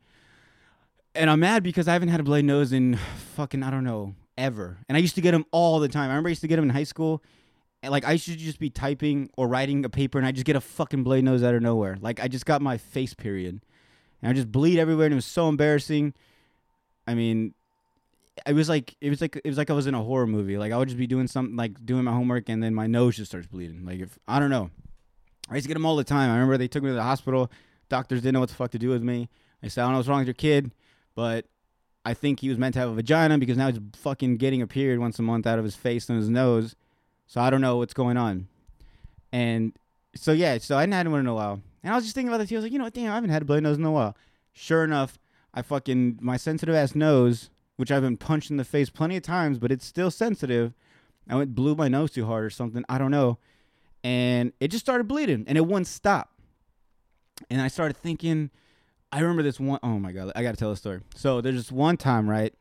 And 1.15 1.29
I'm 1.29 1.39
mad 1.39 1.63
because 1.63 1.87
I 1.87 1.93
haven't 1.93 2.09
had 2.09 2.19
a 2.19 2.23
bloody 2.23 2.43
nose 2.43 2.73
in 2.73 2.97
fucking 3.35 3.61
I 3.63 3.69
don't 3.69 3.83
know, 3.83 4.15
ever. 4.37 4.79
And 4.89 4.97
I 4.97 4.99
used 5.01 5.15
to 5.15 5.21
get 5.21 5.31
them 5.31 5.45
all 5.51 5.79
the 5.79 5.87
time. 5.87 6.05
I 6.05 6.13
remember 6.13 6.29
I 6.29 6.31
used 6.31 6.41
to 6.41 6.47
get 6.47 6.55
them 6.55 6.65
in 6.65 6.71
high 6.71 6.83
school 6.85 7.21
And 7.83 7.91
like 7.91 8.05
I 8.05 8.15
should 8.15 8.39
just 8.39 8.59
be 8.59 8.69
typing 8.69 9.29
or 9.37 9.47
writing 9.47 9.85
a 9.85 9.89
paper 9.89 10.17
and 10.17 10.25
I 10.25 10.31
just 10.31 10.45
get 10.45 10.55
a 10.55 10.61
fucking 10.61 11.03
blade 11.03 11.23
nose 11.23 11.43
out 11.43 11.53
of 11.53 11.61
nowhere. 11.61 11.97
Like 12.01 12.19
I 12.19 12.27
just 12.27 12.45
got 12.45 12.61
my 12.61 12.77
face 12.77 13.13
period. 13.13 13.61
And 14.21 14.29
I 14.29 14.33
just 14.33 14.51
bleed 14.51 14.79
everywhere 14.79 15.05
and 15.05 15.13
it 15.13 15.15
was 15.15 15.25
so 15.25 15.49
embarrassing. 15.49 16.13
I 17.05 17.13
mean, 17.13 17.53
it 18.47 18.53
was 18.53 18.69
like 18.69 18.95
it 19.01 19.09
was 19.09 19.21
like 19.21 19.35
it 19.35 19.47
was 19.47 19.57
like 19.57 19.69
I 19.69 19.73
was 19.73 19.85
in 19.85 19.93
a 19.93 20.01
horror 20.01 20.25
movie. 20.25 20.57
Like 20.57 20.71
I 20.71 20.77
would 20.77 20.87
just 20.87 20.97
be 20.97 21.07
doing 21.07 21.27
something 21.27 21.55
like 21.55 21.85
doing 21.85 22.05
my 22.05 22.11
homework 22.13 22.49
and 22.49 22.63
then 22.63 22.73
my 22.73 22.87
nose 22.87 23.17
just 23.17 23.29
starts 23.29 23.47
bleeding. 23.47 23.85
Like 23.85 23.99
if 23.99 24.17
I 24.27 24.39
don't 24.39 24.49
know. 24.49 24.71
I 25.49 25.55
used 25.55 25.65
to 25.65 25.67
get 25.67 25.73
them 25.73 25.85
all 25.85 25.97
the 25.97 26.05
time. 26.05 26.31
I 26.31 26.33
remember 26.35 26.57
they 26.57 26.69
took 26.69 26.83
me 26.83 26.89
to 26.89 26.95
the 26.95 27.03
hospital. 27.03 27.51
Doctors 27.89 28.21
didn't 28.21 28.33
know 28.33 28.39
what 28.39 28.49
the 28.49 28.55
fuck 28.55 28.71
to 28.71 28.79
do 28.79 28.89
with 28.89 29.03
me. 29.03 29.29
They 29.61 29.67
said, 29.69 29.81
I 29.81 29.85
don't 29.85 29.91
know 29.91 29.97
what's 29.99 30.07
wrong 30.07 30.19
with 30.19 30.27
your 30.27 30.33
kid, 30.33 30.71
but 31.15 31.45
I 32.05 32.13
think 32.13 32.39
he 32.39 32.49
was 32.49 32.57
meant 32.57 32.73
to 32.73 32.79
have 32.79 32.89
a 32.89 32.93
vagina 32.93 33.37
because 33.37 33.57
now 33.57 33.71
he's 33.71 33.79
fucking 33.95 34.37
getting 34.37 34.61
a 34.61 34.67
period 34.67 34.99
once 34.99 35.19
a 35.19 35.21
month 35.21 35.47
out 35.47 35.59
of 35.59 35.65
his 35.65 35.75
face 35.75 36.09
and 36.09 36.17
his 36.17 36.29
nose. 36.29 36.75
So 37.27 37.39
I 37.41 37.49
don't 37.49 37.61
know 37.61 37.77
what's 37.77 37.93
going 37.93 38.17
on. 38.17 38.47
And 39.31 39.73
so 40.15 40.31
yeah, 40.31 40.57
so 40.57 40.77
I 40.77 40.81
hadn't 40.81 40.93
had 40.93 41.07
one 41.07 41.21
in 41.21 41.27
a 41.27 41.33
while. 41.33 41.61
And 41.83 41.91
I 41.91 41.95
was 41.95 42.03
just 42.03 42.15
thinking 42.15 42.29
about 42.29 42.39
this. 42.39 42.51
I 42.51 42.55
was 42.55 42.63
like, 42.63 42.71
you 42.71 42.77
know 42.77 42.85
what, 42.85 42.93
damn, 42.93 43.11
I 43.11 43.15
haven't 43.15 43.29
had 43.29 43.41
a 43.41 43.45
bloody 43.45 43.61
nose 43.61 43.77
in 43.77 43.85
a 43.85 43.91
while. 43.91 44.15
Sure 44.51 44.83
enough, 44.83 45.17
I 45.53 45.61
fucking 45.61 46.19
my 46.21 46.37
sensitive 46.37 46.75
ass 46.75 46.95
nose, 46.95 47.49
which 47.77 47.91
I've 47.91 48.01
been 48.01 48.17
punched 48.17 48.51
in 48.51 48.57
the 48.57 48.63
face 48.63 48.89
plenty 48.89 49.17
of 49.17 49.23
times, 49.23 49.57
but 49.57 49.71
it's 49.71 49.85
still 49.85 50.11
sensitive. 50.11 50.73
I 51.29 51.35
went 51.35 51.55
blew 51.55 51.75
my 51.75 51.87
nose 51.87 52.11
too 52.11 52.25
hard 52.25 52.43
or 52.43 52.49
something. 52.49 52.83
I 52.89 52.97
don't 52.97 53.11
know. 53.11 53.37
And 54.03 54.51
it 54.59 54.67
just 54.67 54.83
started 54.85 55.07
bleeding 55.07 55.45
and 55.47 55.57
it 55.57 55.65
wouldn't 55.65 55.87
stop. 55.87 56.31
And 57.49 57.61
I 57.61 57.69
started 57.69 57.95
thinking, 57.95 58.51
I 59.13 59.19
remember 59.19 59.43
this 59.43 59.59
one 59.59 59.79
oh 59.83 59.99
my 59.99 60.11
god, 60.11 60.31
I 60.35 60.41
gotta 60.41 60.57
tell 60.57 60.71
a 60.71 60.75
story. 60.75 61.01
So 61.15 61.39
there's 61.39 61.55
this 61.55 61.71
one 61.71 61.97
time, 61.97 62.27
right? 62.27 62.51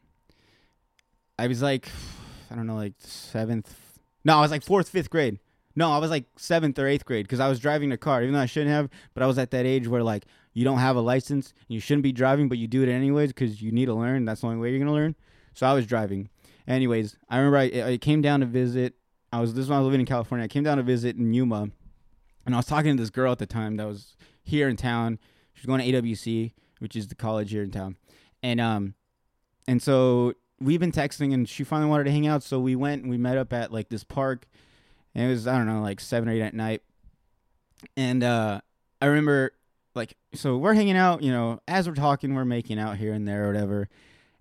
I 1.38 1.46
was 1.46 1.62
like, 1.62 1.88
I 2.50 2.54
don't 2.54 2.66
know, 2.66 2.76
like 2.76 2.92
seventh, 2.98 3.74
no, 4.22 4.36
I 4.36 4.40
was 4.42 4.50
like 4.50 4.62
fourth, 4.62 4.90
fifth 4.90 5.08
grade. 5.08 5.38
No, 5.74 5.90
I 5.90 5.96
was 5.96 6.10
like 6.10 6.26
seventh 6.36 6.78
or 6.78 6.86
eighth 6.86 7.06
grade 7.06 7.24
because 7.24 7.40
I 7.40 7.48
was 7.48 7.58
driving 7.58 7.88
the 7.88 7.96
car, 7.96 8.20
even 8.22 8.34
though 8.34 8.40
I 8.40 8.46
shouldn't 8.46 8.70
have. 8.70 8.90
But 9.14 9.22
I 9.22 9.26
was 9.26 9.38
at 9.38 9.50
that 9.52 9.64
age 9.64 9.88
where 9.88 10.02
like 10.02 10.26
you 10.52 10.62
don't 10.62 10.78
have 10.78 10.94
a 10.94 11.00
license, 11.00 11.54
you 11.68 11.80
shouldn't 11.80 12.02
be 12.02 12.12
driving, 12.12 12.50
but 12.50 12.58
you 12.58 12.68
do 12.68 12.82
it 12.82 12.90
anyways 12.90 13.30
because 13.30 13.62
you 13.62 13.72
need 13.72 13.86
to 13.86 13.94
learn. 13.94 14.26
That's 14.26 14.42
the 14.42 14.48
only 14.48 14.58
way 14.58 14.70
you're 14.70 14.78
gonna 14.78 14.92
learn. 14.92 15.16
So 15.54 15.66
I 15.66 15.72
was 15.72 15.86
driving. 15.86 16.28
Anyways, 16.68 17.16
I 17.30 17.38
remember 17.38 17.56
I, 17.56 17.92
I 17.92 17.96
came 17.96 18.20
down 18.20 18.40
to 18.40 18.46
visit. 18.46 18.92
I 19.32 19.40
was 19.40 19.54
this 19.54 19.68
when 19.68 19.76
I 19.76 19.80
was 19.80 19.86
living 19.86 20.00
in 20.00 20.06
California. 20.06 20.44
I 20.44 20.48
came 20.48 20.64
down 20.64 20.76
to 20.76 20.82
visit 20.82 21.16
in 21.16 21.32
Yuma, 21.32 21.70
and 22.44 22.54
I 22.54 22.58
was 22.58 22.66
talking 22.66 22.94
to 22.94 23.02
this 23.02 23.08
girl 23.08 23.32
at 23.32 23.38
the 23.38 23.46
time 23.46 23.78
that 23.78 23.86
was 23.86 24.16
here 24.42 24.68
in 24.68 24.76
town. 24.76 25.18
She 25.62 25.68
was 25.70 25.78
going 25.78 25.92
to 25.92 26.02
AWC, 26.02 26.54
which 26.80 26.96
is 26.96 27.06
the 27.06 27.14
college 27.14 27.52
here 27.52 27.62
in 27.62 27.70
town, 27.70 27.96
and 28.42 28.60
um, 28.60 28.94
and 29.68 29.80
so 29.80 30.34
we've 30.60 30.80
been 30.80 30.90
texting 30.90 31.32
and 31.32 31.48
she 31.48 31.62
finally 31.62 31.88
wanted 31.88 32.04
to 32.04 32.10
hang 32.10 32.26
out. 32.26 32.42
So 32.42 32.58
we 32.58 32.74
went 32.76 33.02
and 33.02 33.10
we 33.10 33.16
met 33.16 33.36
up 33.36 33.52
at 33.52 33.72
like 33.72 33.88
this 33.88 34.04
park. 34.04 34.46
And 35.14 35.24
it 35.24 35.28
was 35.28 35.46
i 35.46 35.56
don't 35.56 35.66
know 35.66 35.82
like 35.82 36.00
seven 36.00 36.28
or 36.28 36.32
eight 36.32 36.42
at 36.42 36.54
night. 36.54 36.82
And 37.96 38.24
uh 38.24 38.60
i 39.00 39.06
remember 39.06 39.52
like 39.94 40.16
so 40.34 40.56
we're 40.56 40.74
hanging 40.74 40.96
out 40.96 41.22
you 41.22 41.30
know 41.30 41.60
as 41.68 41.86
we're 41.86 41.94
talking 41.94 42.34
we're 42.34 42.44
making 42.44 42.78
out 42.78 42.96
here 42.96 43.12
and 43.12 43.26
there 43.26 43.44
or 43.44 43.46
whatever. 43.48 43.88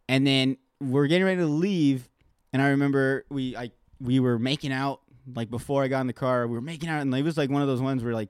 And 0.08 0.26
then 0.26 0.58
we're 0.80 1.08
getting 1.08 1.26
ready 1.26 1.42
to 1.42 1.46
leave. 1.46 2.10
And 2.54 2.62
i 2.62 2.70
remember 2.70 3.26
we 3.30 3.56
i 3.56 3.72
we 4.00 4.20
were 4.20 4.40
making 4.40 4.72
out 4.72 5.02
like 5.36 5.50
before 5.52 5.84
i 5.84 5.88
got 5.88 6.02
in 6.02 6.08
the 6.08 6.14
car. 6.14 6.48
We 6.48 6.56
were 6.56 6.62
making 6.62 6.90
out. 6.90 7.02
And 7.02 7.14
it 7.14 7.24
was 7.24 7.38
like 7.38 7.50
one 7.50 7.62
of 7.62 7.68
those 7.68 7.82
ones 7.82 8.04
where 8.04 8.14
like 8.14 8.30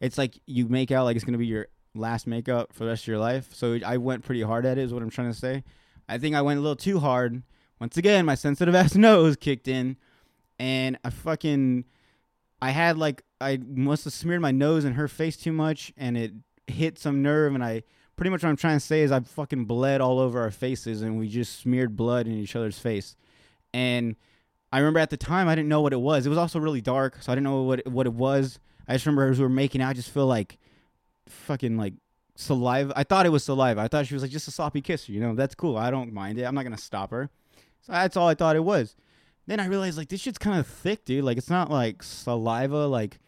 it's 0.00 0.18
like 0.18 0.40
you 0.46 0.66
make 0.68 0.90
out 0.90 1.04
like 1.04 1.16
it's 1.16 1.24
gonna 1.24 1.38
be 1.38 1.46
your 1.46 1.68
last 1.94 2.26
makeup 2.26 2.72
for 2.72 2.84
the 2.84 2.90
rest 2.90 3.04
of 3.04 3.08
your 3.08 3.18
life 3.18 3.52
so 3.52 3.78
i 3.84 3.96
went 3.96 4.24
pretty 4.24 4.42
hard 4.42 4.64
at 4.64 4.78
it 4.78 4.82
is 4.82 4.94
what 4.94 5.02
i'm 5.02 5.10
trying 5.10 5.30
to 5.30 5.38
say 5.38 5.62
I 6.08 6.18
think 6.18 6.34
I 6.34 6.42
went 6.42 6.58
a 6.58 6.62
little 6.62 6.76
too 6.76 6.98
hard. 6.98 7.42
Once 7.80 7.96
again, 7.96 8.26
my 8.26 8.34
sensitive 8.34 8.74
ass 8.74 8.94
nose 8.94 9.36
kicked 9.36 9.68
in, 9.68 9.96
and 10.58 10.98
I 11.04 11.10
fucking, 11.10 11.84
I 12.60 12.70
had 12.70 12.98
like 12.98 13.22
I 13.40 13.58
must 13.64 14.04
have 14.04 14.12
smeared 14.12 14.40
my 14.40 14.50
nose 14.50 14.84
in 14.84 14.94
her 14.94 15.08
face 15.08 15.36
too 15.36 15.52
much, 15.52 15.92
and 15.96 16.16
it 16.16 16.32
hit 16.66 16.98
some 16.98 17.22
nerve, 17.22 17.54
and 17.54 17.64
I 17.64 17.82
pretty 18.16 18.30
much 18.30 18.42
what 18.42 18.50
I'm 18.50 18.56
trying 18.56 18.76
to 18.76 18.84
say 18.84 19.00
is 19.00 19.10
I 19.10 19.20
fucking 19.20 19.64
bled 19.64 20.00
all 20.00 20.18
over 20.18 20.40
our 20.40 20.50
faces, 20.50 21.02
and 21.02 21.18
we 21.18 21.28
just 21.28 21.58
smeared 21.60 21.96
blood 21.96 22.26
in 22.26 22.34
each 22.34 22.54
other's 22.56 22.78
face, 22.78 23.16
and 23.72 24.16
I 24.70 24.78
remember 24.78 25.00
at 25.00 25.10
the 25.10 25.16
time 25.16 25.48
I 25.48 25.54
didn't 25.54 25.68
know 25.68 25.80
what 25.80 25.92
it 25.92 26.00
was. 26.00 26.24
It 26.24 26.30
was 26.30 26.38
also 26.38 26.58
really 26.58 26.80
dark, 26.80 27.22
so 27.22 27.32
I 27.32 27.34
didn't 27.34 27.44
know 27.44 27.62
what 27.62 27.78
it, 27.80 27.88
what 27.88 28.06
it 28.06 28.14
was. 28.14 28.58
I 28.86 28.94
just 28.94 29.06
remember 29.06 29.30
as 29.30 29.38
we 29.38 29.44
were 29.44 29.48
making 29.48 29.80
out, 29.82 29.90
I 29.90 29.92
just 29.94 30.10
feel 30.10 30.26
like 30.26 30.58
fucking 31.32 31.76
like 31.76 31.94
saliva. 32.36 32.92
I 32.96 33.04
thought 33.04 33.26
it 33.26 33.30
was 33.30 33.44
saliva. 33.44 33.80
I 33.80 33.88
thought 33.88 34.06
she 34.06 34.14
was 34.14 34.22
like 34.22 34.32
just 34.32 34.48
a 34.48 34.50
sloppy 34.50 34.80
kiss. 34.80 35.08
You 35.08 35.20
know, 35.20 35.34
that's 35.34 35.54
cool. 35.54 35.76
I 35.76 35.90
don't 35.90 36.12
mind 36.12 36.38
it. 36.38 36.44
I'm 36.44 36.54
not 36.54 36.62
gonna 36.64 36.78
stop 36.78 37.10
her. 37.10 37.30
So 37.82 37.92
that's 37.92 38.16
all 38.16 38.28
I 38.28 38.34
thought 38.34 38.56
it 38.56 38.64
was. 38.64 38.94
Then 39.46 39.58
I 39.58 39.66
realized 39.66 39.98
like 39.98 40.08
this 40.08 40.20
shit's 40.20 40.38
kind 40.38 40.58
of 40.58 40.66
thick, 40.66 41.04
dude. 41.04 41.24
Like 41.24 41.38
it's 41.38 41.50
not 41.50 41.70
like 41.70 42.02
saliva. 42.02 42.86
Like, 42.86 43.18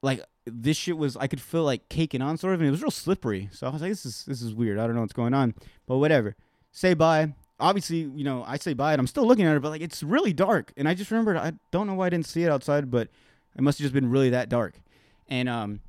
like 0.00 0.22
this 0.46 0.76
shit 0.76 0.96
was. 0.96 1.16
I 1.16 1.26
could 1.26 1.40
feel 1.40 1.64
like 1.64 1.88
caking 1.88 2.22
on 2.22 2.38
sort 2.38 2.54
of, 2.54 2.60
and 2.60 2.68
it 2.68 2.70
was 2.70 2.82
real 2.82 2.90
slippery. 2.90 3.48
So 3.52 3.66
I 3.66 3.70
was 3.70 3.82
like, 3.82 3.90
this 3.90 4.06
is 4.06 4.24
this 4.24 4.40
is 4.42 4.54
weird. 4.54 4.78
I 4.78 4.86
don't 4.86 4.94
know 4.94 5.02
what's 5.02 5.12
going 5.12 5.34
on, 5.34 5.54
but 5.86 5.98
whatever. 5.98 6.36
Say 6.70 6.94
bye. 6.94 7.34
Obviously, 7.60 7.98
you 7.98 8.24
know, 8.24 8.42
I 8.46 8.56
say 8.56 8.72
bye, 8.72 8.92
and 8.92 9.00
I'm 9.00 9.06
still 9.06 9.26
looking 9.26 9.44
at 9.44 9.52
her, 9.52 9.60
but 9.60 9.68
like 9.68 9.82
it's 9.82 10.02
really 10.02 10.32
dark, 10.32 10.72
and 10.76 10.88
I 10.88 10.94
just 10.94 11.10
remembered. 11.10 11.36
I 11.36 11.52
don't 11.70 11.86
know 11.86 11.94
why 11.94 12.06
I 12.06 12.10
didn't 12.10 12.26
see 12.26 12.42
it 12.42 12.50
outside, 12.50 12.90
but 12.90 13.08
it 13.54 13.62
must 13.62 13.78
have 13.78 13.84
just 13.84 13.94
been 13.94 14.10
really 14.10 14.30
that 14.30 14.48
dark. 14.48 14.80
And 15.28 15.48
um, 15.48 15.80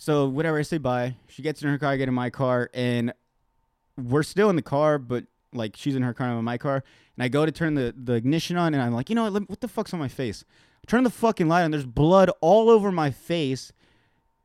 so 0.00 0.26
whatever, 0.26 0.58
I 0.58 0.62
say 0.62 0.78
bye. 0.78 1.14
She 1.28 1.42
gets 1.42 1.62
in 1.62 1.68
her 1.68 1.76
car, 1.76 1.90
I 1.90 1.96
get 1.98 2.08
in 2.08 2.14
my 2.14 2.30
car, 2.30 2.70
and 2.72 3.12
we're 3.98 4.22
still 4.22 4.48
in 4.48 4.56
the 4.56 4.62
car, 4.62 4.96
but 4.96 5.24
like 5.52 5.76
she's 5.76 5.94
in 5.94 6.02
her 6.02 6.14
car, 6.14 6.28
I'm 6.28 6.38
in 6.38 6.44
my 6.44 6.56
car, 6.56 6.82
and 7.16 7.22
I 7.22 7.28
go 7.28 7.44
to 7.44 7.52
turn 7.52 7.74
the, 7.74 7.94
the 7.94 8.14
ignition 8.14 8.56
on, 8.56 8.72
and 8.72 8.82
I'm 8.82 8.94
like, 8.94 9.10
you 9.10 9.14
know 9.14 9.30
what? 9.30 9.50
What 9.50 9.60
the 9.60 9.68
fuck's 9.68 9.92
on 9.92 10.00
my 10.00 10.08
face? 10.08 10.42
I 10.82 10.90
turn 10.90 11.04
the 11.04 11.10
fucking 11.10 11.48
light 11.48 11.64
on. 11.64 11.70
There's 11.70 11.84
blood 11.84 12.30
all 12.40 12.70
over 12.70 12.90
my 12.90 13.10
face, 13.10 13.74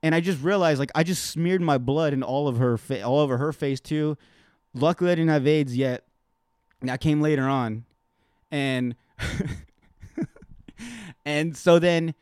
and 0.03 0.13
I 0.13 0.19
just 0.19 0.43
realized 0.43 0.77
like 0.77 0.91
I 0.93 1.03
just 1.03 1.27
smeared 1.27 1.62
my 1.62 1.77
blood 1.77 2.12
in 2.12 2.21
all 2.21 2.50
of 2.50 2.57
her 2.57 2.77
fa- 2.77 3.03
all 3.03 3.19
over 3.19 3.38
her 3.38 3.53
face 3.53 3.79
too. 3.79 4.17
Luckily, 4.74 5.09
I 5.09 5.15
didn't 5.15 5.31
have 5.31 5.47
AIDS 5.47 5.77
yet. 5.77 6.03
That 6.81 7.00
came 7.00 7.21
later 7.21 7.43
on, 7.43 7.85
and 8.51 8.93
and 11.25 11.55
so 11.55 11.79
then, 11.79 12.13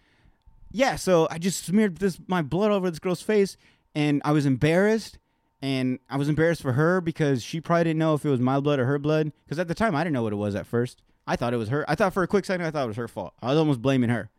yeah. 0.74 0.98
So 0.98 1.28
I 1.32 1.38
just 1.38 1.64
smeared 1.64 1.98
this 1.98 2.20
my 2.28 2.42
blood 2.42 2.72
over 2.72 2.90
this 2.90 3.00
girl's 3.00 3.22
face, 3.22 3.56
and 3.96 4.22
I 4.26 4.34
was 4.34 4.46
embarrassed. 4.46 5.18
And 5.62 6.00
I 6.10 6.18
was 6.18 6.28
embarrassed 6.28 6.62
for 6.62 6.74
her 6.74 7.00
because 7.00 7.42
she 7.42 7.62
probably 7.62 7.86
didn't 7.86 8.00
know 8.00 8.16
if 8.16 8.26
it 8.26 8.30
was 8.30 8.42
my 8.42 8.60
blood 8.60 8.80
or 8.80 8.86
her 8.86 9.00
blood. 9.00 9.32
Because 9.46 9.60
at 9.60 9.70
the 9.70 9.74
time, 9.74 9.96
I 9.96 10.04
didn't 10.04 10.14
know 10.14 10.24
what 10.24 10.34
it 10.34 10.36
was 10.36 10.56
at 10.56 10.68
first. 10.68 11.02
I 11.26 11.38
thought 11.38 11.54
it 11.54 11.58
was 11.58 11.70
her. 11.70 11.90
I 11.90 11.96
thought 11.96 12.14
for 12.14 12.22
a 12.22 12.28
quick 12.28 12.44
second, 12.44 12.66
I 12.66 12.72
thought 12.72 12.84
it 12.84 12.88
was 12.88 12.98
her 12.98 13.08
fault. 13.08 13.34
I 13.42 13.48
was 13.48 13.58
almost 13.58 13.82
blaming 13.82 14.10
her, 14.10 14.30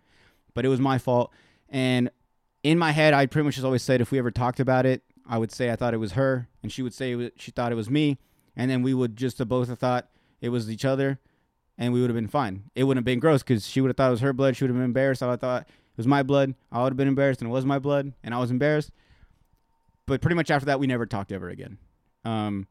but 0.52 0.66
it 0.66 0.68
was 0.68 0.80
my 0.80 0.98
fault. 0.98 1.32
And 1.70 2.10
in 2.62 2.78
my 2.78 2.92
head, 2.92 3.14
I 3.14 3.24
pretty 3.24 3.44
much 3.44 3.54
just 3.54 3.64
always 3.64 3.82
said 3.82 4.02
if 4.02 4.10
we 4.10 4.18
ever 4.18 4.30
talked 4.30 4.60
about 4.60 4.84
it, 4.84 5.02
I 5.26 5.38
would 5.38 5.50
say 5.50 5.70
I 5.70 5.76
thought 5.76 5.94
it 5.94 5.98
was 5.98 6.12
her, 6.12 6.48
and 6.62 6.70
she 6.70 6.82
would 6.82 6.92
say 6.92 7.14
was, 7.14 7.30
she 7.36 7.50
thought 7.50 7.72
it 7.72 7.76
was 7.76 7.88
me, 7.88 8.18
and 8.54 8.70
then 8.70 8.82
we 8.82 8.92
would 8.92 9.16
just 9.16 9.38
have 9.38 9.48
both 9.48 9.68
have 9.68 9.78
thought 9.78 10.10
it 10.42 10.50
was 10.50 10.70
each 10.70 10.84
other, 10.84 11.18
and 11.78 11.94
we 11.94 12.02
would 12.02 12.10
have 12.10 12.16
been 12.16 12.28
fine. 12.28 12.64
It 12.74 12.84
wouldn't 12.84 12.98
have 12.98 13.06
been 13.06 13.20
gross 13.20 13.42
because 13.42 13.66
she 13.66 13.80
would 13.80 13.88
have 13.88 13.96
thought 13.96 14.08
it 14.08 14.10
was 14.12 14.20
her 14.20 14.34
blood. 14.34 14.56
She 14.56 14.64
would 14.64 14.70
have 14.70 14.76
been 14.76 14.84
embarrassed. 14.84 15.22
I 15.22 15.36
thought 15.36 15.66
was 15.96 16.06
my 16.06 16.22
blood. 16.22 16.54
I 16.72 16.82
would 16.82 16.92
have 16.92 16.96
been 16.96 17.08
embarrassed, 17.08 17.40
and 17.40 17.50
it 17.50 17.52
was 17.52 17.64
my 17.64 17.78
blood, 17.78 18.12
and 18.22 18.34
I 18.34 18.38
was 18.38 18.50
embarrassed. 18.50 18.90
But 20.06 20.20
pretty 20.20 20.34
much 20.34 20.50
after 20.50 20.66
that, 20.66 20.80
we 20.80 20.86
never 20.86 21.06
talked 21.06 21.32
ever 21.32 21.48
again. 21.48 21.78
Um, 22.24 22.66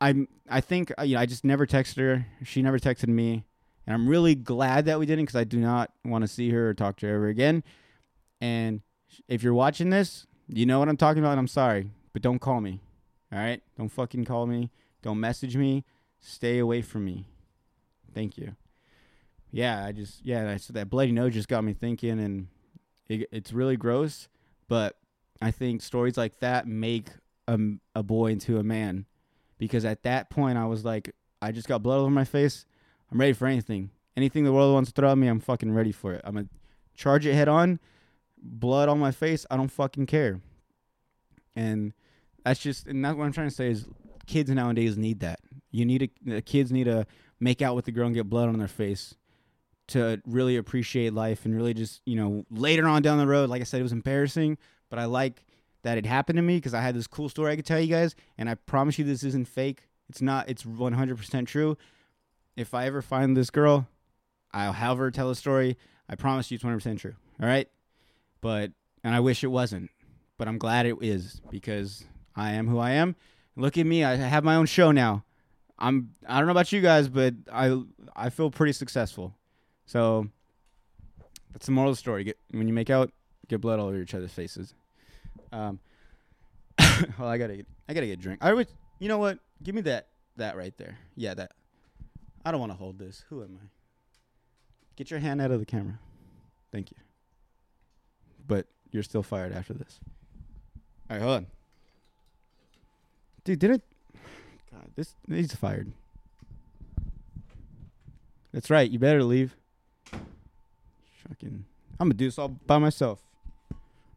I'm 0.00 0.28
I 0.48 0.60
think 0.60 0.92
uh, 0.98 1.02
you 1.02 1.14
know 1.14 1.20
I 1.20 1.26
just 1.26 1.44
never 1.44 1.66
texted 1.66 1.98
her. 1.98 2.26
She 2.44 2.62
never 2.62 2.78
texted 2.78 3.08
me, 3.08 3.44
and 3.86 3.94
I'm 3.94 4.08
really 4.08 4.34
glad 4.34 4.86
that 4.86 4.98
we 4.98 5.06
didn't 5.06 5.24
because 5.24 5.36
I 5.36 5.44
do 5.44 5.58
not 5.58 5.92
want 6.04 6.22
to 6.22 6.28
see 6.28 6.50
her 6.50 6.70
or 6.70 6.74
talk 6.74 6.96
to 6.98 7.06
her 7.06 7.16
ever 7.16 7.28
again. 7.28 7.62
And 8.40 8.80
if 9.28 9.42
you're 9.42 9.54
watching 9.54 9.90
this, 9.90 10.26
you 10.48 10.64
know 10.64 10.78
what 10.78 10.88
I'm 10.88 10.96
talking 10.96 11.22
about. 11.22 11.32
And 11.32 11.40
I'm 11.40 11.48
sorry, 11.48 11.90
but 12.12 12.22
don't 12.22 12.38
call 12.38 12.60
me. 12.60 12.80
All 13.32 13.38
right, 13.38 13.62
don't 13.76 13.90
fucking 13.90 14.24
call 14.24 14.46
me. 14.46 14.70
Don't 15.02 15.20
message 15.20 15.56
me. 15.56 15.84
Stay 16.20 16.58
away 16.58 16.82
from 16.82 17.04
me. 17.04 17.26
Thank 18.14 18.36
you. 18.36 18.56
Yeah, 19.52 19.84
I 19.84 19.92
just 19.92 20.24
yeah, 20.24 20.56
so 20.56 20.72
that 20.74 20.90
bloody 20.90 21.12
nose 21.12 21.34
just 21.34 21.48
got 21.48 21.64
me 21.64 21.72
thinking, 21.72 22.20
and 22.20 22.48
it, 23.08 23.28
it's 23.32 23.52
really 23.52 23.76
gross. 23.76 24.28
But 24.68 24.96
I 25.42 25.50
think 25.50 25.82
stories 25.82 26.16
like 26.16 26.38
that 26.40 26.66
make 26.66 27.08
a, 27.48 27.58
a 27.94 28.02
boy 28.02 28.32
into 28.32 28.58
a 28.58 28.62
man 28.62 29.06
because 29.58 29.84
at 29.84 30.04
that 30.04 30.30
point 30.30 30.56
I 30.56 30.66
was 30.66 30.84
like, 30.84 31.14
I 31.42 31.50
just 31.52 31.66
got 31.66 31.82
blood 31.82 31.98
over 31.98 32.10
my 32.10 32.24
face. 32.24 32.64
I'm 33.10 33.18
ready 33.18 33.32
for 33.32 33.46
anything. 33.46 33.90
Anything 34.16 34.44
the 34.44 34.52
world 34.52 34.72
wants 34.74 34.90
to 34.90 34.94
throw 34.94 35.10
at 35.10 35.18
me, 35.18 35.26
I'm 35.26 35.40
fucking 35.40 35.72
ready 35.72 35.92
for 35.92 36.12
it. 36.12 36.20
I'm 36.24 36.34
gonna 36.34 36.48
charge 36.94 37.26
it 37.26 37.34
head 37.34 37.48
on. 37.48 37.80
Blood 38.42 38.88
on 38.88 38.98
my 38.98 39.10
face, 39.10 39.44
I 39.50 39.56
don't 39.56 39.68
fucking 39.68 40.06
care. 40.06 40.40
And 41.56 41.92
that's 42.44 42.60
just, 42.60 42.86
and 42.86 43.04
that's 43.04 43.16
what 43.16 43.24
I'm 43.24 43.32
trying 43.32 43.48
to 43.48 43.54
say 43.54 43.70
is, 43.70 43.86
kids 44.26 44.48
nowadays 44.48 44.96
need 44.96 45.20
that. 45.20 45.40
You 45.72 45.84
need 45.84 46.02
a, 46.02 46.10
the 46.24 46.40
kids 46.42 46.70
need 46.70 46.84
to 46.84 47.06
make 47.40 47.60
out 47.60 47.74
with 47.74 47.84
the 47.84 47.92
girl 47.92 48.06
and 48.06 48.14
get 48.14 48.30
blood 48.30 48.48
on 48.48 48.58
their 48.58 48.68
face 48.68 49.16
to 49.90 50.20
really 50.26 50.56
appreciate 50.56 51.12
life 51.12 51.44
and 51.44 51.54
really 51.54 51.74
just, 51.74 52.00
you 52.04 52.16
know, 52.16 52.44
later 52.50 52.86
on 52.86 53.02
down 53.02 53.18
the 53.18 53.26
road, 53.26 53.50
like 53.50 53.60
I 53.60 53.64
said, 53.64 53.80
it 53.80 53.84
was 53.84 53.92
embarrassing, 53.92 54.58
but 54.88 54.98
I 54.98 55.04
like 55.04 55.44
that 55.82 55.98
it 55.98 56.06
happened 56.06 56.36
to 56.36 56.42
me 56.42 56.56
because 56.56 56.74
I 56.74 56.80
had 56.80 56.94
this 56.94 57.06
cool 57.06 57.28
story 57.28 57.52
I 57.52 57.56
could 57.56 57.66
tell 57.66 57.80
you 57.80 57.88
guys, 57.88 58.14
and 58.36 58.48
I 58.48 58.54
promise 58.54 58.98
you 58.98 59.04
this 59.04 59.24
isn't 59.24 59.48
fake. 59.48 59.88
It's 60.08 60.20
not. 60.20 60.48
It's 60.48 60.64
100% 60.64 61.46
true. 61.46 61.76
If 62.56 62.74
I 62.74 62.86
ever 62.86 63.00
find 63.00 63.36
this 63.36 63.50
girl, 63.50 63.86
I'll 64.52 64.72
have 64.72 64.98
her 64.98 65.10
tell 65.10 65.30
a 65.30 65.36
story. 65.36 65.78
I 66.08 66.16
promise 66.16 66.50
you 66.50 66.56
it's 66.56 66.64
100% 66.64 66.98
true. 66.98 67.14
All 67.40 67.48
right? 67.48 67.68
But 68.40 68.72
and 69.04 69.14
I 69.14 69.20
wish 69.20 69.44
it 69.44 69.48
wasn't, 69.48 69.90
but 70.36 70.48
I'm 70.48 70.58
glad 70.58 70.86
it 70.86 70.96
is 71.00 71.40
because 71.50 72.04
I 72.34 72.52
am 72.52 72.68
who 72.68 72.78
I 72.78 72.90
am. 72.92 73.16
Look 73.56 73.78
at 73.78 73.86
me. 73.86 74.04
I 74.04 74.16
have 74.16 74.44
my 74.44 74.56
own 74.56 74.66
show 74.66 74.92
now. 74.92 75.24
I'm 75.78 76.14
I 76.26 76.38
don't 76.38 76.46
know 76.46 76.52
about 76.52 76.72
you 76.72 76.80
guys, 76.80 77.08
but 77.08 77.34
I 77.52 77.80
I 78.14 78.30
feel 78.30 78.50
pretty 78.50 78.72
successful. 78.72 79.34
So 79.90 80.28
that's 81.52 81.66
the 81.66 81.72
moral 81.72 81.90
of 81.90 81.96
the 81.96 81.98
story. 81.98 82.22
Get 82.22 82.38
when 82.52 82.68
you 82.68 82.72
make 82.72 82.90
out, 82.90 83.10
get 83.48 83.60
blood 83.60 83.80
all 83.80 83.88
over 83.88 84.00
each 84.00 84.14
other's 84.14 84.32
faces. 84.32 84.72
Um, 85.50 85.80
well, 87.18 87.26
I 87.26 87.38
gotta 87.38 87.56
get, 87.56 87.66
I 87.88 87.94
gotta 87.94 88.06
get 88.06 88.12
a 88.12 88.22
drink. 88.22 88.38
I 88.40 88.52
would, 88.52 88.68
you 89.00 89.08
know 89.08 89.18
what? 89.18 89.40
Give 89.64 89.74
me 89.74 89.80
that, 89.80 90.06
that 90.36 90.56
right 90.56 90.72
there. 90.78 90.96
Yeah, 91.16 91.34
that. 91.34 91.50
I 92.44 92.52
don't 92.52 92.60
want 92.60 92.70
to 92.70 92.78
hold 92.78 93.00
this. 93.00 93.24
Who 93.30 93.42
am 93.42 93.58
I? 93.60 93.66
Get 94.94 95.10
your 95.10 95.18
hand 95.18 95.40
out 95.40 95.50
of 95.50 95.58
the 95.58 95.66
camera. 95.66 95.98
Thank 96.70 96.92
you. 96.92 96.96
But 98.46 98.66
you're 98.92 99.02
still 99.02 99.24
fired 99.24 99.52
after 99.52 99.74
this. 99.74 99.98
All 101.10 101.16
right, 101.16 101.22
hold 101.22 101.36
on. 101.36 101.46
Dude, 103.42 103.58
did 103.58 103.72
it? 103.72 103.82
God, 104.70 104.88
this 104.94 105.16
he's 105.28 105.52
fired. 105.52 105.90
That's 108.52 108.70
right. 108.70 108.88
You 108.88 109.00
better 109.00 109.24
leave. 109.24 109.56
Fucking, 111.30 111.64
I'm 111.98 112.08
gonna 112.08 112.14
do 112.14 112.26
this 112.26 112.38
all 112.38 112.48
by 112.48 112.78
myself. 112.78 113.22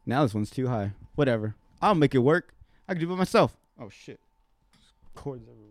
Now 0.04 0.24
this 0.24 0.34
one's 0.34 0.50
too 0.50 0.66
high. 0.68 0.92
Whatever. 1.14 1.54
I'll 1.80 1.94
make 1.94 2.14
it 2.14 2.18
work. 2.18 2.54
I 2.88 2.92
can 2.92 3.00
do 3.00 3.06
it 3.06 3.10
by 3.10 3.16
myself. 3.16 3.56
Oh 3.80 3.88
shit. 3.88 4.20
Cords 5.14 5.44
everywhere. 5.48 5.70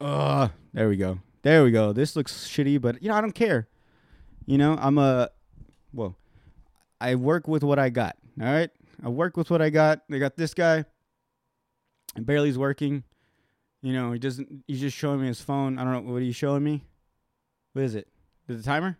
Uh, 0.00 0.48
there 0.72 0.88
we 0.88 0.96
go. 0.96 1.20
There 1.42 1.62
we 1.62 1.70
go. 1.70 1.92
This 1.92 2.16
looks 2.16 2.48
shitty, 2.48 2.80
but 2.80 3.02
you 3.02 3.08
know, 3.08 3.14
I 3.14 3.20
don't 3.20 3.34
care. 3.34 3.68
You 4.44 4.58
know, 4.58 4.76
I'm 4.80 4.98
a 4.98 5.30
well, 5.92 6.16
I 7.00 7.14
work 7.14 7.46
with 7.46 7.62
what 7.62 7.78
I 7.78 7.90
got. 7.90 8.16
All 8.40 8.46
right? 8.46 8.70
I 9.02 9.08
work 9.08 9.36
with 9.36 9.50
what 9.50 9.62
I 9.62 9.70
got. 9.70 10.02
They 10.08 10.18
got 10.18 10.36
this 10.36 10.52
guy. 10.52 10.84
Barely's 12.18 12.58
working. 12.58 13.04
You 13.82 13.92
know, 13.92 14.12
he 14.12 14.18
doesn't 14.18 14.64
he's 14.66 14.80
just 14.80 14.96
showing 14.96 15.20
me 15.20 15.28
his 15.28 15.40
phone. 15.40 15.78
I 15.78 15.84
don't 15.84 16.06
know 16.06 16.12
what 16.12 16.22
are 16.22 16.24
you 16.24 16.32
showing 16.32 16.64
me? 16.64 16.84
What 17.72 17.84
is 17.84 17.94
it? 17.94 18.08
Is 18.50 18.64
the 18.64 18.68
timer? 18.68 18.98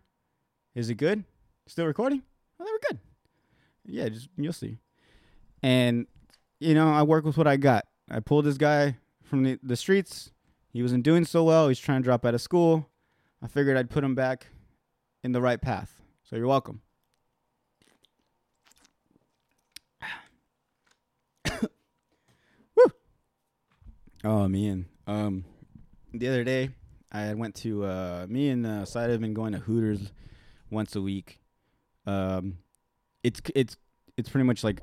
Is 0.76 0.90
it 0.90 0.95
good? 0.95 1.25
Still 1.66 1.87
recording? 1.87 2.23
Oh, 2.61 2.64
they 2.64 2.71
were 2.71 2.80
good. 2.88 2.99
Yeah, 3.85 4.09
just 4.09 4.28
you'll 4.37 4.52
see. 4.52 4.78
And 5.61 6.07
you 6.61 6.73
know, 6.75 6.92
I 6.92 7.02
work 7.02 7.25
with 7.25 7.37
what 7.37 7.49
I 7.49 7.57
got. 7.57 7.87
I 8.09 8.21
pulled 8.21 8.45
this 8.45 8.57
guy 8.59 8.97
from 9.25 9.42
the, 9.42 9.59
the 9.61 9.75
streets. 9.75 10.30
He 10.73 10.83
wasn't 10.83 11.02
doing 11.02 11.25
so 11.25 11.42
well. 11.42 11.66
He's 11.66 11.80
trying 11.80 12.00
to 12.00 12.04
drop 12.04 12.25
out 12.25 12.35
of 12.35 12.40
school. 12.40 12.88
I 13.42 13.49
figured 13.49 13.76
I'd 13.76 13.90
put 13.90 14.04
him 14.04 14.14
back 14.14 14.47
in 15.25 15.33
the 15.33 15.40
right 15.40 15.61
path. 15.61 16.00
So 16.23 16.37
you're 16.37 16.47
welcome. 16.47 16.83
Woo. 22.76 22.92
Oh 24.23 24.47
man. 24.47 24.87
Um 25.09 25.45
the 26.12 26.28
other 26.28 26.45
day 26.45 26.71
I 27.12 27.35
went 27.35 27.55
to 27.57 27.85
uh 27.85 28.26
me 28.29 28.49
and 28.49 28.67
uh 28.67 28.85
Side 28.85 29.11
have 29.11 29.21
been 29.21 29.35
going 29.35 29.52
to 29.52 29.59
Hooters 29.59 30.12
once 30.71 30.95
a 30.97 31.02
week. 31.02 31.40
Um 32.07 32.59
it's 33.23 33.40
it's 33.55 33.76
it's 34.17 34.29
pretty 34.29 34.45
much 34.47 34.64
like 34.64 34.81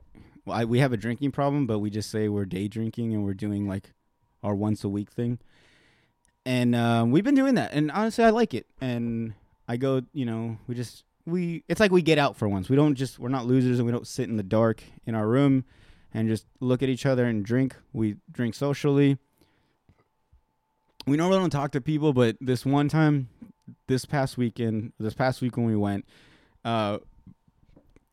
well, 0.48 0.58
I, 0.58 0.66
we 0.66 0.80
have 0.80 0.94
a 0.94 0.98
drinking 0.98 1.32
problem, 1.32 1.68
but 1.68 1.80
we 1.80 1.90
just 1.90 2.10
say 2.10 2.30
we're 2.30 2.46
day 2.46 2.68
drinking 2.68 3.14
and 3.14 3.26
we're 3.26 3.34
doing 3.34 3.68
like 3.68 3.94
our 4.44 4.56
once 4.56 4.84
a 4.84 4.90
week 4.90 5.12
thing. 5.12 5.40
And 6.46 6.74
uh, 6.74 7.06
we've 7.06 7.26
been 7.26 7.36
doing 7.36 7.56
that, 7.56 7.74
and 7.74 7.92
honestly, 7.92 8.24
I 8.24 8.30
like 8.30 8.54
it. 8.54 8.66
And 8.80 9.34
I 9.68 9.76
go, 9.76 10.04
you 10.14 10.26
know, 10.26 10.58
we 10.66 10.76
just 10.76 11.04
we 11.26 11.64
it's 11.68 11.82
like 11.82 11.92
we 11.92 12.02
get 12.02 12.18
out 12.18 12.38
for 12.38 12.48
once. 12.48 12.70
We 12.70 12.78
don't 12.78 12.96
just 12.96 13.20
we're 13.20 13.28
not 13.28 13.46
losers, 13.46 13.80
and 13.80 13.86
we 13.86 13.92
don't 13.92 14.08
sit 14.08 14.30
in 14.30 14.38
the 14.38 14.44
dark 14.44 14.82
in 15.06 15.14
our 15.14 15.28
room 15.28 15.66
and 16.14 16.30
just 16.30 16.46
look 16.62 16.82
at 16.82 16.88
each 16.88 17.06
other 17.06 17.26
and 17.26 17.44
drink. 17.44 17.76
We 17.92 18.16
drink 18.32 18.56
socially. 18.56 19.18
We 21.08 21.16
normally 21.16 21.40
don't 21.40 21.50
talk 21.50 21.72
to 21.72 21.82
people, 21.82 22.12
but 22.12 22.36
this 22.42 22.66
one 22.66 22.90
time, 22.90 23.30
this 23.88 24.04
past 24.04 24.38
weekend, 24.38 24.92
this 25.00 25.14
past 25.14 25.42
week 25.42 25.56
when 25.56 25.66
we 25.66 25.76
went, 25.76 26.06
uh, 26.66 27.00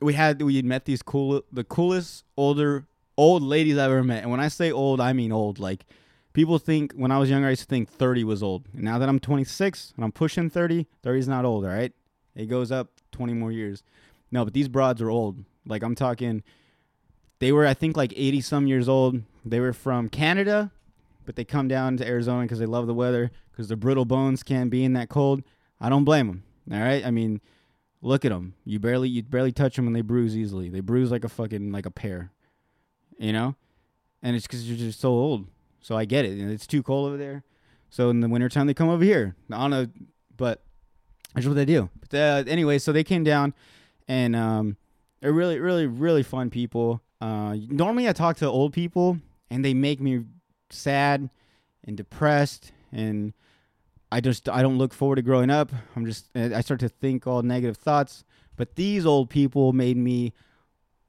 we 0.00 0.14
had 0.14 0.40
we 0.40 0.56
had 0.56 0.64
met 0.64 0.84
these 0.84 1.02
cool 1.02 1.42
the 1.52 1.64
coolest 1.64 2.24
older 2.36 2.86
old 3.16 3.42
ladies 3.42 3.78
I've 3.78 3.90
ever 3.90 4.04
met. 4.04 4.22
And 4.22 4.30
when 4.30 4.38
I 4.38 4.46
say 4.46 4.70
old, 4.70 5.00
I 5.00 5.12
mean 5.12 5.32
old. 5.32 5.58
Like 5.58 5.86
people 6.32 6.58
think 6.58 6.92
when 6.92 7.10
I 7.10 7.18
was 7.18 7.28
younger, 7.28 7.48
I 7.48 7.50
used 7.50 7.62
to 7.62 7.68
think 7.68 7.88
30 7.88 8.22
was 8.22 8.42
old. 8.42 8.66
And 8.72 8.82
now 8.82 8.98
that 8.98 9.08
I'm 9.08 9.18
26 9.18 9.92
and 9.96 10.04
I'm 10.04 10.12
pushing 10.12 10.48
30, 10.48 10.86
30 11.02 11.18
is 11.18 11.28
not 11.28 11.44
old, 11.44 11.64
all 11.64 11.70
right? 11.70 11.92
It 12.36 12.46
goes 12.46 12.70
up 12.70 12.88
20 13.12 13.32
more 13.34 13.50
years. 13.50 13.82
No, 14.30 14.44
but 14.44 14.54
these 14.54 14.68
broads 14.68 15.02
are 15.02 15.10
old. 15.10 15.44
Like 15.66 15.82
I'm 15.82 15.94
talking 15.96 16.44
they 17.40 17.50
were 17.50 17.66
I 17.66 17.74
think 17.74 17.96
like 17.96 18.12
80 18.14 18.40
some 18.40 18.66
years 18.68 18.88
old. 18.88 19.20
They 19.44 19.58
were 19.58 19.72
from 19.72 20.08
Canada, 20.08 20.70
but 21.25 21.37
they 21.37 21.45
come 21.45 21.69
down 21.69 21.97
to 21.99 22.07
Arizona 22.07 22.43
because 22.43 22.59
they 22.59 22.66
love 22.66 22.87
the 22.87 22.95
weather 22.95 23.31
because 23.50 23.69
their 23.69 23.76
brittle 23.76 24.04
bones 24.04 24.43
can't 24.43 24.71
be 24.71 24.85
in 24.85 24.93
that 24.95 25.09
cold. 25.09 25.43
I 25.81 25.88
don't 25.88 26.04
blame 26.04 26.26
them. 26.26 26.45
All 26.73 26.81
right? 26.81 27.04
I 27.04 27.11
mean, 27.11 27.40
Look 28.04 28.26
at 28.26 28.33
them. 28.33 28.52
You 28.66 28.78
barely 28.78 29.09
you 29.09 29.23
barely 29.23 29.50
touch 29.50 29.76
them 29.76 29.87
and 29.87 29.97
they 29.97 30.02
bruise 30.02 30.37
easily. 30.37 30.69
They 30.69 30.81
bruise 30.81 31.11
like 31.11 31.25
a 31.25 31.28
fucking 31.28 31.73
like 31.73 31.87
a 31.87 31.90
pear, 31.90 32.31
you 33.19 33.33
know. 33.33 33.54
And 34.23 34.37
it's 34.37 34.47
because 34.47 34.69
you're 34.69 34.76
just 34.76 35.00
so 35.00 35.09
old. 35.09 35.47
So 35.81 35.97
I 35.97 36.04
get 36.04 36.26
it. 36.26 36.38
It's 36.38 36.66
too 36.66 36.83
cold 36.83 37.09
over 37.09 37.16
there. 37.16 37.45
So 37.88 38.11
in 38.11 38.21
the 38.21 38.28
wintertime 38.28 38.66
they 38.66 38.75
come 38.75 38.90
over 38.90 39.02
here. 39.02 39.37
Don't 39.49 39.71
know, 39.71 39.87
but 40.37 40.62
that's 41.35 41.47
what 41.47 41.54
they 41.54 41.64
do. 41.64 41.88
But 41.99 42.14
uh, 42.14 42.45
anyway, 42.47 42.78
so 42.78 42.93
they 42.93 43.04
came 43.04 43.25
down, 43.25 43.54
and 44.07 44.37
um, 44.37 44.76
they're 45.21 45.33
really, 45.33 45.59
really, 45.59 45.87
really 45.87 46.23
fun 46.23 46.50
people. 46.50 47.00
Uh, 47.23 47.57
normally, 47.71 48.07
I 48.07 48.12
talk 48.12 48.37
to 48.38 48.47
old 48.47 48.75
people, 48.75 49.19
and 49.49 49.64
they 49.64 49.73
make 49.73 49.99
me 49.99 50.25
sad 50.71 51.30
and 51.85 51.97
depressed, 51.97 52.73
and 52.92 53.33
I 54.11 54.21
just 54.21 54.49
I 54.49 54.62
don't 54.62 54.78
look 54.78 54.94
forward 54.94 55.16
to 55.16 55.23
growing 55.23 55.50
up. 55.50 55.71
I'm 55.97 56.06
just 56.06 56.28
I 56.35 56.61
start 56.61 56.80
to 56.80 56.88
think 56.88 57.26
all 57.26 57.42
negative 57.42 57.76
thoughts. 57.76 58.25
But 58.56 58.76
these 58.76 59.04
old 59.04 59.30
people 59.30 59.73
made 59.73 59.97
me 59.97 60.33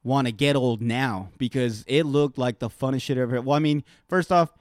want 0.04 0.28
to 0.28 0.32
get 0.32 0.56
old 0.56 0.82
now 0.82 1.30
because 1.38 1.84
it 1.88 2.04
looked 2.04 2.38
like 2.38 2.60
the 2.60 2.70
funnest 2.70 3.04
shit 3.04 3.18
ever. 3.18 3.42
Well, 3.42 3.56
I 3.56 3.60
mean, 3.60 3.84
first 4.08 4.32
off, 4.32 4.52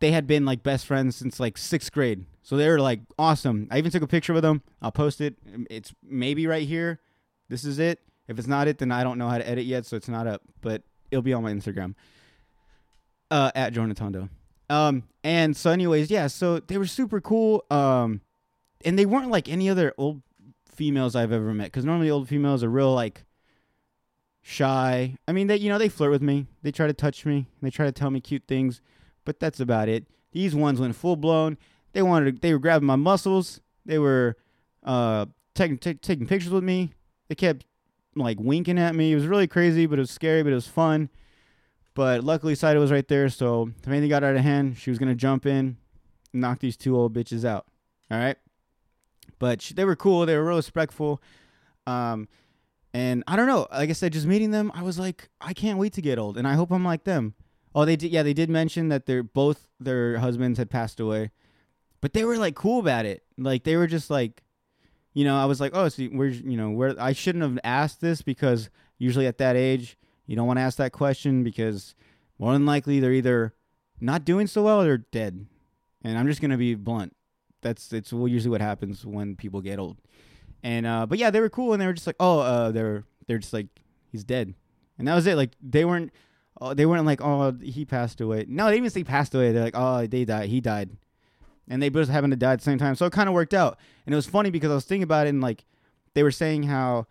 they 0.00 0.12
had 0.12 0.26
been 0.26 0.44
like 0.44 0.62
best 0.62 0.86
friends 0.86 1.16
since 1.16 1.40
like 1.40 1.58
sixth 1.58 1.92
grade. 1.92 2.24
So 2.42 2.56
they 2.56 2.68
were 2.68 2.80
like 2.80 3.00
awesome. 3.18 3.68
I 3.70 3.78
even 3.78 3.90
took 3.90 4.02
a 4.02 4.06
picture 4.06 4.34
with 4.34 4.42
them. 4.42 4.62
I'll 4.82 4.92
post 4.92 5.20
it. 5.20 5.36
It's 5.70 5.94
maybe 6.02 6.46
right 6.46 6.66
here. 6.66 7.00
This 7.48 7.64
is 7.64 7.78
it. 7.78 8.00
If 8.28 8.38
it's 8.38 8.48
not 8.48 8.68
it, 8.68 8.78
then 8.78 8.92
I 8.92 9.02
don't 9.02 9.18
know 9.18 9.28
how 9.28 9.38
to 9.38 9.48
edit 9.48 9.64
yet, 9.64 9.86
so 9.86 9.96
it's 9.96 10.08
not 10.08 10.26
up. 10.26 10.42
But 10.60 10.82
it'll 11.10 11.22
be 11.22 11.32
on 11.32 11.42
my 11.42 11.52
Instagram. 11.52 11.94
Uh, 13.30 13.50
at 13.54 13.72
Jonatondo. 13.72 14.28
Um, 14.70 15.04
and 15.22 15.56
so 15.56 15.70
anyways, 15.70 16.10
yeah, 16.10 16.26
so 16.26 16.60
they 16.60 16.78
were 16.78 16.86
super 16.86 17.20
cool. 17.20 17.64
Um, 17.70 18.20
and 18.84 18.98
they 18.98 19.06
weren't 19.06 19.30
like 19.30 19.48
any 19.48 19.68
other 19.68 19.94
old 19.98 20.22
females 20.70 21.16
I've 21.16 21.32
ever 21.32 21.52
met. 21.54 21.64
Because 21.64 21.84
normally 21.84 22.10
old 22.10 22.28
females 22.28 22.62
are 22.62 22.68
real 22.68 22.94
like 22.94 23.24
shy. 24.42 25.16
I 25.26 25.32
mean, 25.32 25.46
they 25.46 25.56
you 25.56 25.68
know 25.68 25.78
they 25.78 25.88
flirt 25.88 26.10
with 26.10 26.22
me. 26.22 26.46
They 26.62 26.70
try 26.70 26.86
to 26.86 26.92
touch 26.92 27.24
me. 27.26 27.46
They 27.62 27.70
try 27.70 27.86
to 27.86 27.92
tell 27.92 28.10
me 28.10 28.20
cute 28.20 28.44
things, 28.46 28.80
but 29.24 29.40
that's 29.40 29.60
about 29.60 29.88
it. 29.88 30.06
These 30.32 30.54
ones 30.54 30.80
went 30.80 30.96
full 30.96 31.16
blown. 31.16 31.56
They 31.92 32.02
wanted. 32.02 32.36
To, 32.36 32.40
they 32.40 32.52
were 32.52 32.58
grabbing 32.58 32.86
my 32.86 32.96
muscles. 32.96 33.60
They 33.86 33.98
were 33.98 34.36
uh 34.82 35.26
taking 35.54 35.78
t- 35.78 35.94
taking 35.94 36.26
pictures 36.26 36.52
with 36.52 36.64
me. 36.64 36.92
They 37.28 37.34
kept 37.34 37.64
like 38.14 38.38
winking 38.38 38.78
at 38.78 38.94
me. 38.94 39.12
It 39.12 39.16
was 39.16 39.26
really 39.26 39.46
crazy, 39.46 39.86
but 39.86 39.98
it 39.98 40.02
was 40.02 40.10
scary, 40.10 40.42
but 40.42 40.52
it 40.52 40.56
was 40.56 40.68
fun. 40.68 41.08
But 41.94 42.24
luckily, 42.24 42.54
Saida 42.54 42.80
was 42.80 42.90
right 42.90 43.06
there, 43.06 43.28
so 43.28 43.70
if 43.80 43.88
anything 43.88 44.08
got 44.08 44.24
out 44.24 44.34
of 44.34 44.42
hand, 44.42 44.76
she 44.76 44.90
was 44.90 44.98
gonna 44.98 45.14
jump 45.14 45.46
in, 45.46 45.76
knock 46.32 46.58
these 46.58 46.76
two 46.76 46.96
old 46.96 47.14
bitches 47.14 47.44
out. 47.44 47.66
All 48.10 48.18
right. 48.18 48.36
But 49.38 49.62
she, 49.62 49.74
they 49.74 49.84
were 49.84 49.96
cool. 49.96 50.26
They 50.26 50.36
were 50.36 50.44
real 50.44 50.56
respectful. 50.56 51.22
Um, 51.86 52.28
and 52.92 53.24
I 53.26 53.36
don't 53.36 53.46
know. 53.46 53.66
Like 53.72 53.90
I 53.90 53.92
said, 53.92 54.12
just 54.12 54.26
meeting 54.26 54.50
them, 54.50 54.70
I 54.74 54.82
was 54.82 54.98
like, 54.98 55.28
I 55.40 55.52
can't 55.52 55.78
wait 55.78 55.92
to 55.94 56.02
get 56.02 56.18
old, 56.18 56.36
and 56.36 56.46
I 56.46 56.54
hope 56.54 56.70
I'm 56.70 56.84
like 56.84 57.04
them. 57.04 57.34
Oh, 57.74 57.84
they 57.84 57.96
did. 57.96 58.12
Yeah, 58.12 58.22
they 58.22 58.34
did 58.34 58.50
mention 58.50 58.88
that 58.88 59.06
they're 59.06 59.22
both 59.22 59.66
their 59.80 60.18
husbands 60.18 60.58
had 60.58 60.70
passed 60.70 61.00
away, 61.00 61.30
but 62.00 62.12
they 62.12 62.24
were 62.24 62.38
like 62.38 62.54
cool 62.54 62.80
about 62.80 63.04
it. 63.04 63.24
Like 63.36 63.64
they 63.64 63.76
were 63.76 63.88
just 63.88 64.10
like, 64.10 64.42
you 65.12 65.24
know, 65.24 65.36
I 65.36 65.44
was 65.46 65.60
like, 65.60 65.72
oh, 65.74 65.88
so 65.88 66.08
we're 66.12 66.28
you 66.28 66.56
know 66.56 66.70
where 66.70 66.94
I 67.00 67.12
shouldn't 67.12 67.42
have 67.42 67.58
asked 67.64 68.00
this 68.00 68.22
because 68.22 68.70
usually 68.98 69.26
at 69.26 69.38
that 69.38 69.56
age 69.56 69.96
you 70.26 70.36
don't 70.36 70.46
want 70.46 70.58
to 70.58 70.62
ask 70.62 70.78
that 70.78 70.92
question 70.92 71.44
because 71.44 71.94
more 72.38 72.52
than 72.52 72.66
likely 72.66 73.00
they're 73.00 73.12
either 73.12 73.54
not 74.00 74.24
doing 74.24 74.46
so 74.46 74.62
well 74.62 74.80
or 74.80 74.84
they're 74.84 74.98
dead. 74.98 75.46
And 76.02 76.18
I'm 76.18 76.26
just 76.26 76.40
gonna 76.40 76.58
be 76.58 76.74
blunt. 76.74 77.14
That's 77.62 77.92
it's 77.92 78.12
usually 78.12 78.50
what 78.50 78.60
happens 78.60 79.06
when 79.06 79.36
people 79.36 79.60
get 79.60 79.78
old. 79.78 79.98
And 80.62 80.86
uh, 80.86 81.06
but 81.06 81.18
yeah, 81.18 81.30
they 81.30 81.40
were 81.40 81.50
cool, 81.50 81.72
and 81.72 81.80
they 81.80 81.86
were 81.86 81.92
just 81.92 82.06
like, 82.06 82.16
oh, 82.20 82.40
uh, 82.40 82.70
they're 82.70 83.04
they're 83.26 83.38
just 83.38 83.52
like 83.52 83.66
he's 84.12 84.24
dead, 84.24 84.54
and 84.98 85.08
that 85.08 85.14
was 85.14 85.26
it. 85.26 85.36
Like 85.36 85.52
they 85.62 85.84
weren't, 85.84 86.12
uh, 86.60 86.74
they 86.74 86.86
weren't 86.86 87.06
like, 87.06 87.20
oh, 87.22 87.52
he 87.62 87.84
passed 87.84 88.20
away. 88.20 88.46
No, 88.48 88.64
they 88.64 88.72
didn't 88.72 88.84
even 88.84 88.90
say 88.90 89.04
passed 89.04 89.34
away. 89.34 89.52
They're 89.52 89.64
like, 89.64 89.76
oh, 89.76 90.06
they 90.06 90.24
died. 90.24 90.48
He 90.48 90.60
died, 90.60 90.90
and 91.68 91.82
they 91.82 91.88
both 91.88 92.08
happened 92.08 92.32
to 92.32 92.36
die 92.36 92.52
at 92.52 92.60
the 92.60 92.64
same 92.64 92.78
time. 92.78 92.94
So 92.94 93.06
it 93.06 93.12
kind 93.12 93.28
of 93.28 93.34
worked 93.34 93.54
out, 93.54 93.78
and 94.06 94.14
it 94.14 94.16
was 94.16 94.26
funny 94.26 94.50
because 94.50 94.70
I 94.70 94.74
was 94.74 94.84
thinking 94.84 95.02
about 95.04 95.26
it, 95.26 95.30
and 95.30 95.40
like 95.40 95.64
they 96.14 96.22
were 96.22 96.30
saying 96.30 96.64
how 96.64 97.06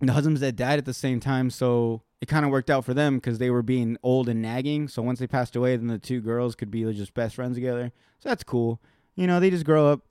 the 0.00 0.12
husbands 0.12 0.40
that 0.40 0.56
died 0.56 0.78
at 0.78 0.84
the 0.84 0.94
same 0.94 1.20
time, 1.20 1.50
so 1.50 2.02
it 2.20 2.26
kind 2.26 2.44
of 2.44 2.50
worked 2.50 2.70
out 2.70 2.84
for 2.84 2.94
them 2.94 3.16
because 3.16 3.38
they 3.38 3.50
were 3.50 3.62
being 3.62 3.96
old 4.02 4.28
and 4.28 4.42
nagging. 4.42 4.88
So 4.88 5.02
once 5.02 5.18
they 5.18 5.26
passed 5.26 5.56
away, 5.56 5.76
then 5.76 5.86
the 5.86 5.98
two 5.98 6.20
girls 6.20 6.54
could 6.54 6.70
be 6.70 6.84
just 6.92 7.14
best 7.14 7.34
friends 7.34 7.56
together. 7.56 7.92
So 8.18 8.28
that's 8.28 8.44
cool. 8.44 8.80
You 9.14 9.26
know, 9.26 9.40
they 9.40 9.50
just 9.50 9.64
grow 9.64 9.86
up 9.88 10.02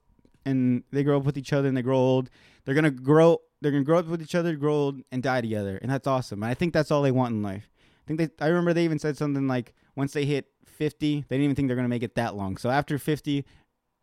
and 0.44 0.82
they 0.92 1.04
grow 1.04 1.18
up 1.18 1.24
with 1.24 1.38
each 1.38 1.52
other 1.52 1.68
and 1.68 1.76
they 1.76 1.82
grow 1.82 1.98
old. 1.98 2.30
They're 2.64 2.74
gonna 2.74 2.90
grow. 2.90 3.40
They're 3.60 3.72
gonna 3.72 3.84
grow 3.84 3.98
up 3.98 4.06
with 4.06 4.22
each 4.22 4.34
other, 4.34 4.54
grow 4.56 4.74
old, 4.74 5.00
and 5.10 5.22
die 5.22 5.40
together, 5.40 5.78
and 5.80 5.90
that's 5.90 6.06
awesome. 6.06 6.42
And 6.42 6.50
I 6.50 6.54
think 6.54 6.72
that's 6.72 6.90
all 6.90 7.02
they 7.02 7.12
want 7.12 7.34
in 7.34 7.42
life. 7.42 7.70
I 8.04 8.06
think 8.06 8.18
they. 8.18 8.44
I 8.44 8.48
remember 8.48 8.72
they 8.72 8.84
even 8.84 8.98
said 8.98 9.16
something 9.16 9.46
like 9.46 9.72
once 9.94 10.12
they 10.12 10.24
hit 10.24 10.46
50, 10.66 11.24
they 11.28 11.36
didn't 11.36 11.44
even 11.44 11.56
think 11.56 11.68
they're 11.68 11.76
gonna 11.76 11.88
make 11.88 12.02
it 12.02 12.16
that 12.16 12.34
long. 12.34 12.56
So 12.56 12.70
after 12.70 12.98
50, 12.98 13.44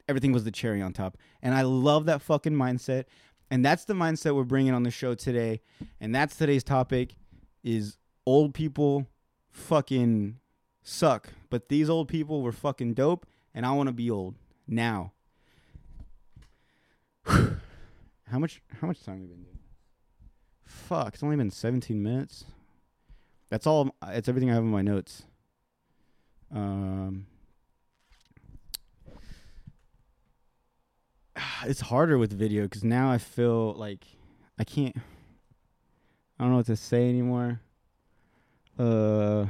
everything 0.08 0.32
was 0.32 0.44
the 0.44 0.52
cherry 0.52 0.82
on 0.82 0.94
top. 0.94 1.18
And 1.42 1.54
I 1.54 1.62
love 1.62 2.06
that 2.06 2.22
fucking 2.22 2.54
mindset. 2.54 3.06
And 3.54 3.64
that's 3.64 3.86
the 3.86 3.94
mindset 3.94 4.34
we're 4.34 4.46
bringing 4.46 4.74
on 4.74 4.82
the 4.82 4.90
show 4.90 5.14
today. 5.14 5.62
And 6.02 6.16
that's 6.16 6.36
today's 6.36 6.64
topic: 6.64 7.14
is 7.64 7.98
old 8.26 8.56
people 8.56 9.06
fucking 9.52 10.40
suck, 10.82 11.30
but 11.52 11.70
these 11.70 11.88
old 11.88 12.08
people 12.08 12.42
were 12.42 12.52
fucking 12.52 12.96
dope, 12.96 13.28
and 13.54 13.64
I 13.64 13.72
want 13.74 13.90
to 13.90 13.94
be 13.94 14.10
old 14.10 14.34
now. 14.68 15.12
how 17.26 18.40
much 18.40 18.64
how 18.82 18.88
much 18.88 19.04
time 19.04 19.20
have 19.20 19.22
we 19.22 19.28
been 19.28 19.44
doing? 19.44 19.60
Fuck, 20.66 21.14
it's 21.14 21.22
only 21.22 21.36
been 21.36 21.52
17 21.52 22.02
minutes. 22.02 22.46
That's 23.52 23.68
all 23.68 23.96
it's 24.08 24.28
everything 24.28 24.50
I 24.50 24.56
have 24.56 24.64
in 24.64 24.72
my 24.72 24.82
notes. 24.82 25.26
Um 26.52 27.28
it's 31.66 31.82
harder 31.82 32.18
with 32.18 32.34
video 32.34 32.68
cuz 32.68 32.84
now 32.84 33.12
I 33.12 33.18
feel 33.18 33.74
like 33.74 34.06
I 34.58 34.64
can't 34.64 34.96
I 36.38 36.44
don't 36.44 36.52
know 36.52 36.58
what 36.58 36.66
to 36.68 36.76
say 36.76 37.10
anymore. 37.10 37.62
Uh 38.78 39.48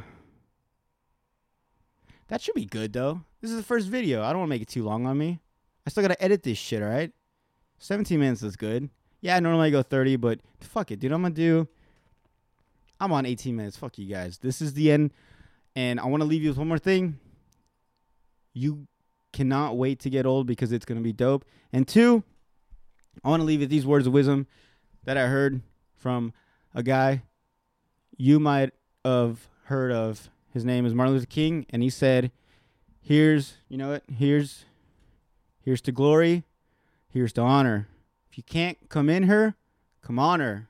That 2.28 2.42
should 2.42 2.56
be 2.56 2.66
good 2.66 2.94
though. 2.94 3.22
This 3.42 3.52
is 3.52 3.58
the 3.58 3.64
first 3.64 3.88
video. 3.88 4.24
I 4.24 4.30
don't 4.30 4.40
want 4.40 4.50
to 4.50 4.56
make 4.56 4.62
it 4.62 4.68
too 4.68 4.84
long 4.84 5.06
on 5.06 5.18
me. 5.18 5.40
I 5.86 5.90
still 5.90 6.02
got 6.02 6.08
to 6.08 6.24
edit 6.24 6.44
this 6.44 6.58
shit, 6.58 6.82
all 6.82 6.90
right? 6.90 7.12
17 7.80 8.20
minutes 8.20 8.42
is 8.42 8.56
good. 8.56 8.90
Yeah, 9.22 9.40
normally 9.40 9.68
I 9.68 9.70
go 9.70 9.84
30, 9.84 10.16
but 10.16 10.40
fuck 10.60 10.92
it, 10.92 11.00
dude. 11.00 11.12
I'm 11.12 11.22
gonna 11.22 11.34
do. 11.34 11.68
I'm 13.00 13.12
on 13.12 13.26
18 13.26 13.56
minutes. 13.56 13.78
Fuck 13.78 13.98
you 13.98 14.08
guys. 14.08 14.38
This 14.38 14.62
is 14.62 14.74
the 14.74 14.92
end, 14.92 15.12
and 15.76 16.00
I 16.00 16.06
want 16.06 16.22
to 16.22 16.26
leave 16.26 16.42
you 16.42 16.50
with 16.50 16.58
one 16.58 16.70
more 16.70 16.80
thing. 16.80 17.20
You 18.54 18.88
cannot 19.34 19.76
wait 19.78 20.00
to 20.00 20.10
get 20.10 20.26
old 20.26 20.48
because 20.48 20.72
it's 20.72 20.86
gonna 20.86 21.02
be 21.02 21.12
dope. 21.12 21.44
And 21.74 21.88
two, 21.88 22.24
I 23.24 23.30
want 23.30 23.42
to 23.42 23.46
leave 23.46 23.60
you 23.60 23.66
with 23.66 23.70
these 23.70 23.86
words 23.86 24.08
of 24.08 24.14
wisdom 24.14 24.48
that 25.04 25.18
I 25.18 25.28
heard 25.28 25.62
from 25.98 26.32
a 26.74 26.82
guy 26.82 27.24
you 28.16 28.40
might 28.40 28.72
have 29.04 29.50
heard 29.66 29.92
of. 29.92 30.30
His 30.52 30.64
name 30.64 30.86
is 30.86 30.94
Martin 30.94 31.14
Luther 31.14 31.26
King, 31.26 31.66
and 31.70 31.84
he 31.84 31.90
said, 31.90 32.32
"Here's, 33.02 33.58
you 33.68 33.78
know 33.78 33.90
what? 33.90 34.04
Here's, 34.08 34.66
here's 35.62 35.82
to 35.82 35.92
glory." 35.92 36.46
Here's 37.14 37.34
to 37.34 37.42
honor. 37.42 37.88
If 38.32 38.38
you 38.40 38.44
can't 38.44 38.90
come 38.90 39.08
in 39.08 39.24
her, 39.24 39.54
come 40.02 40.18
on 40.18 40.40
her. 40.40 40.68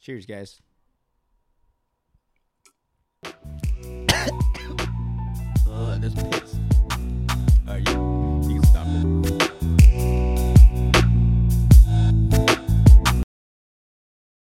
Cheers, 0.00 0.26
guys. 0.26 0.60
uh, 5.70 6.00
Uh, 7.66 7.72
Are 7.72 7.78
you? 7.78 8.42
You 8.48 8.60
can 8.60 8.64
stop 8.64 8.86
it. 8.88 9.43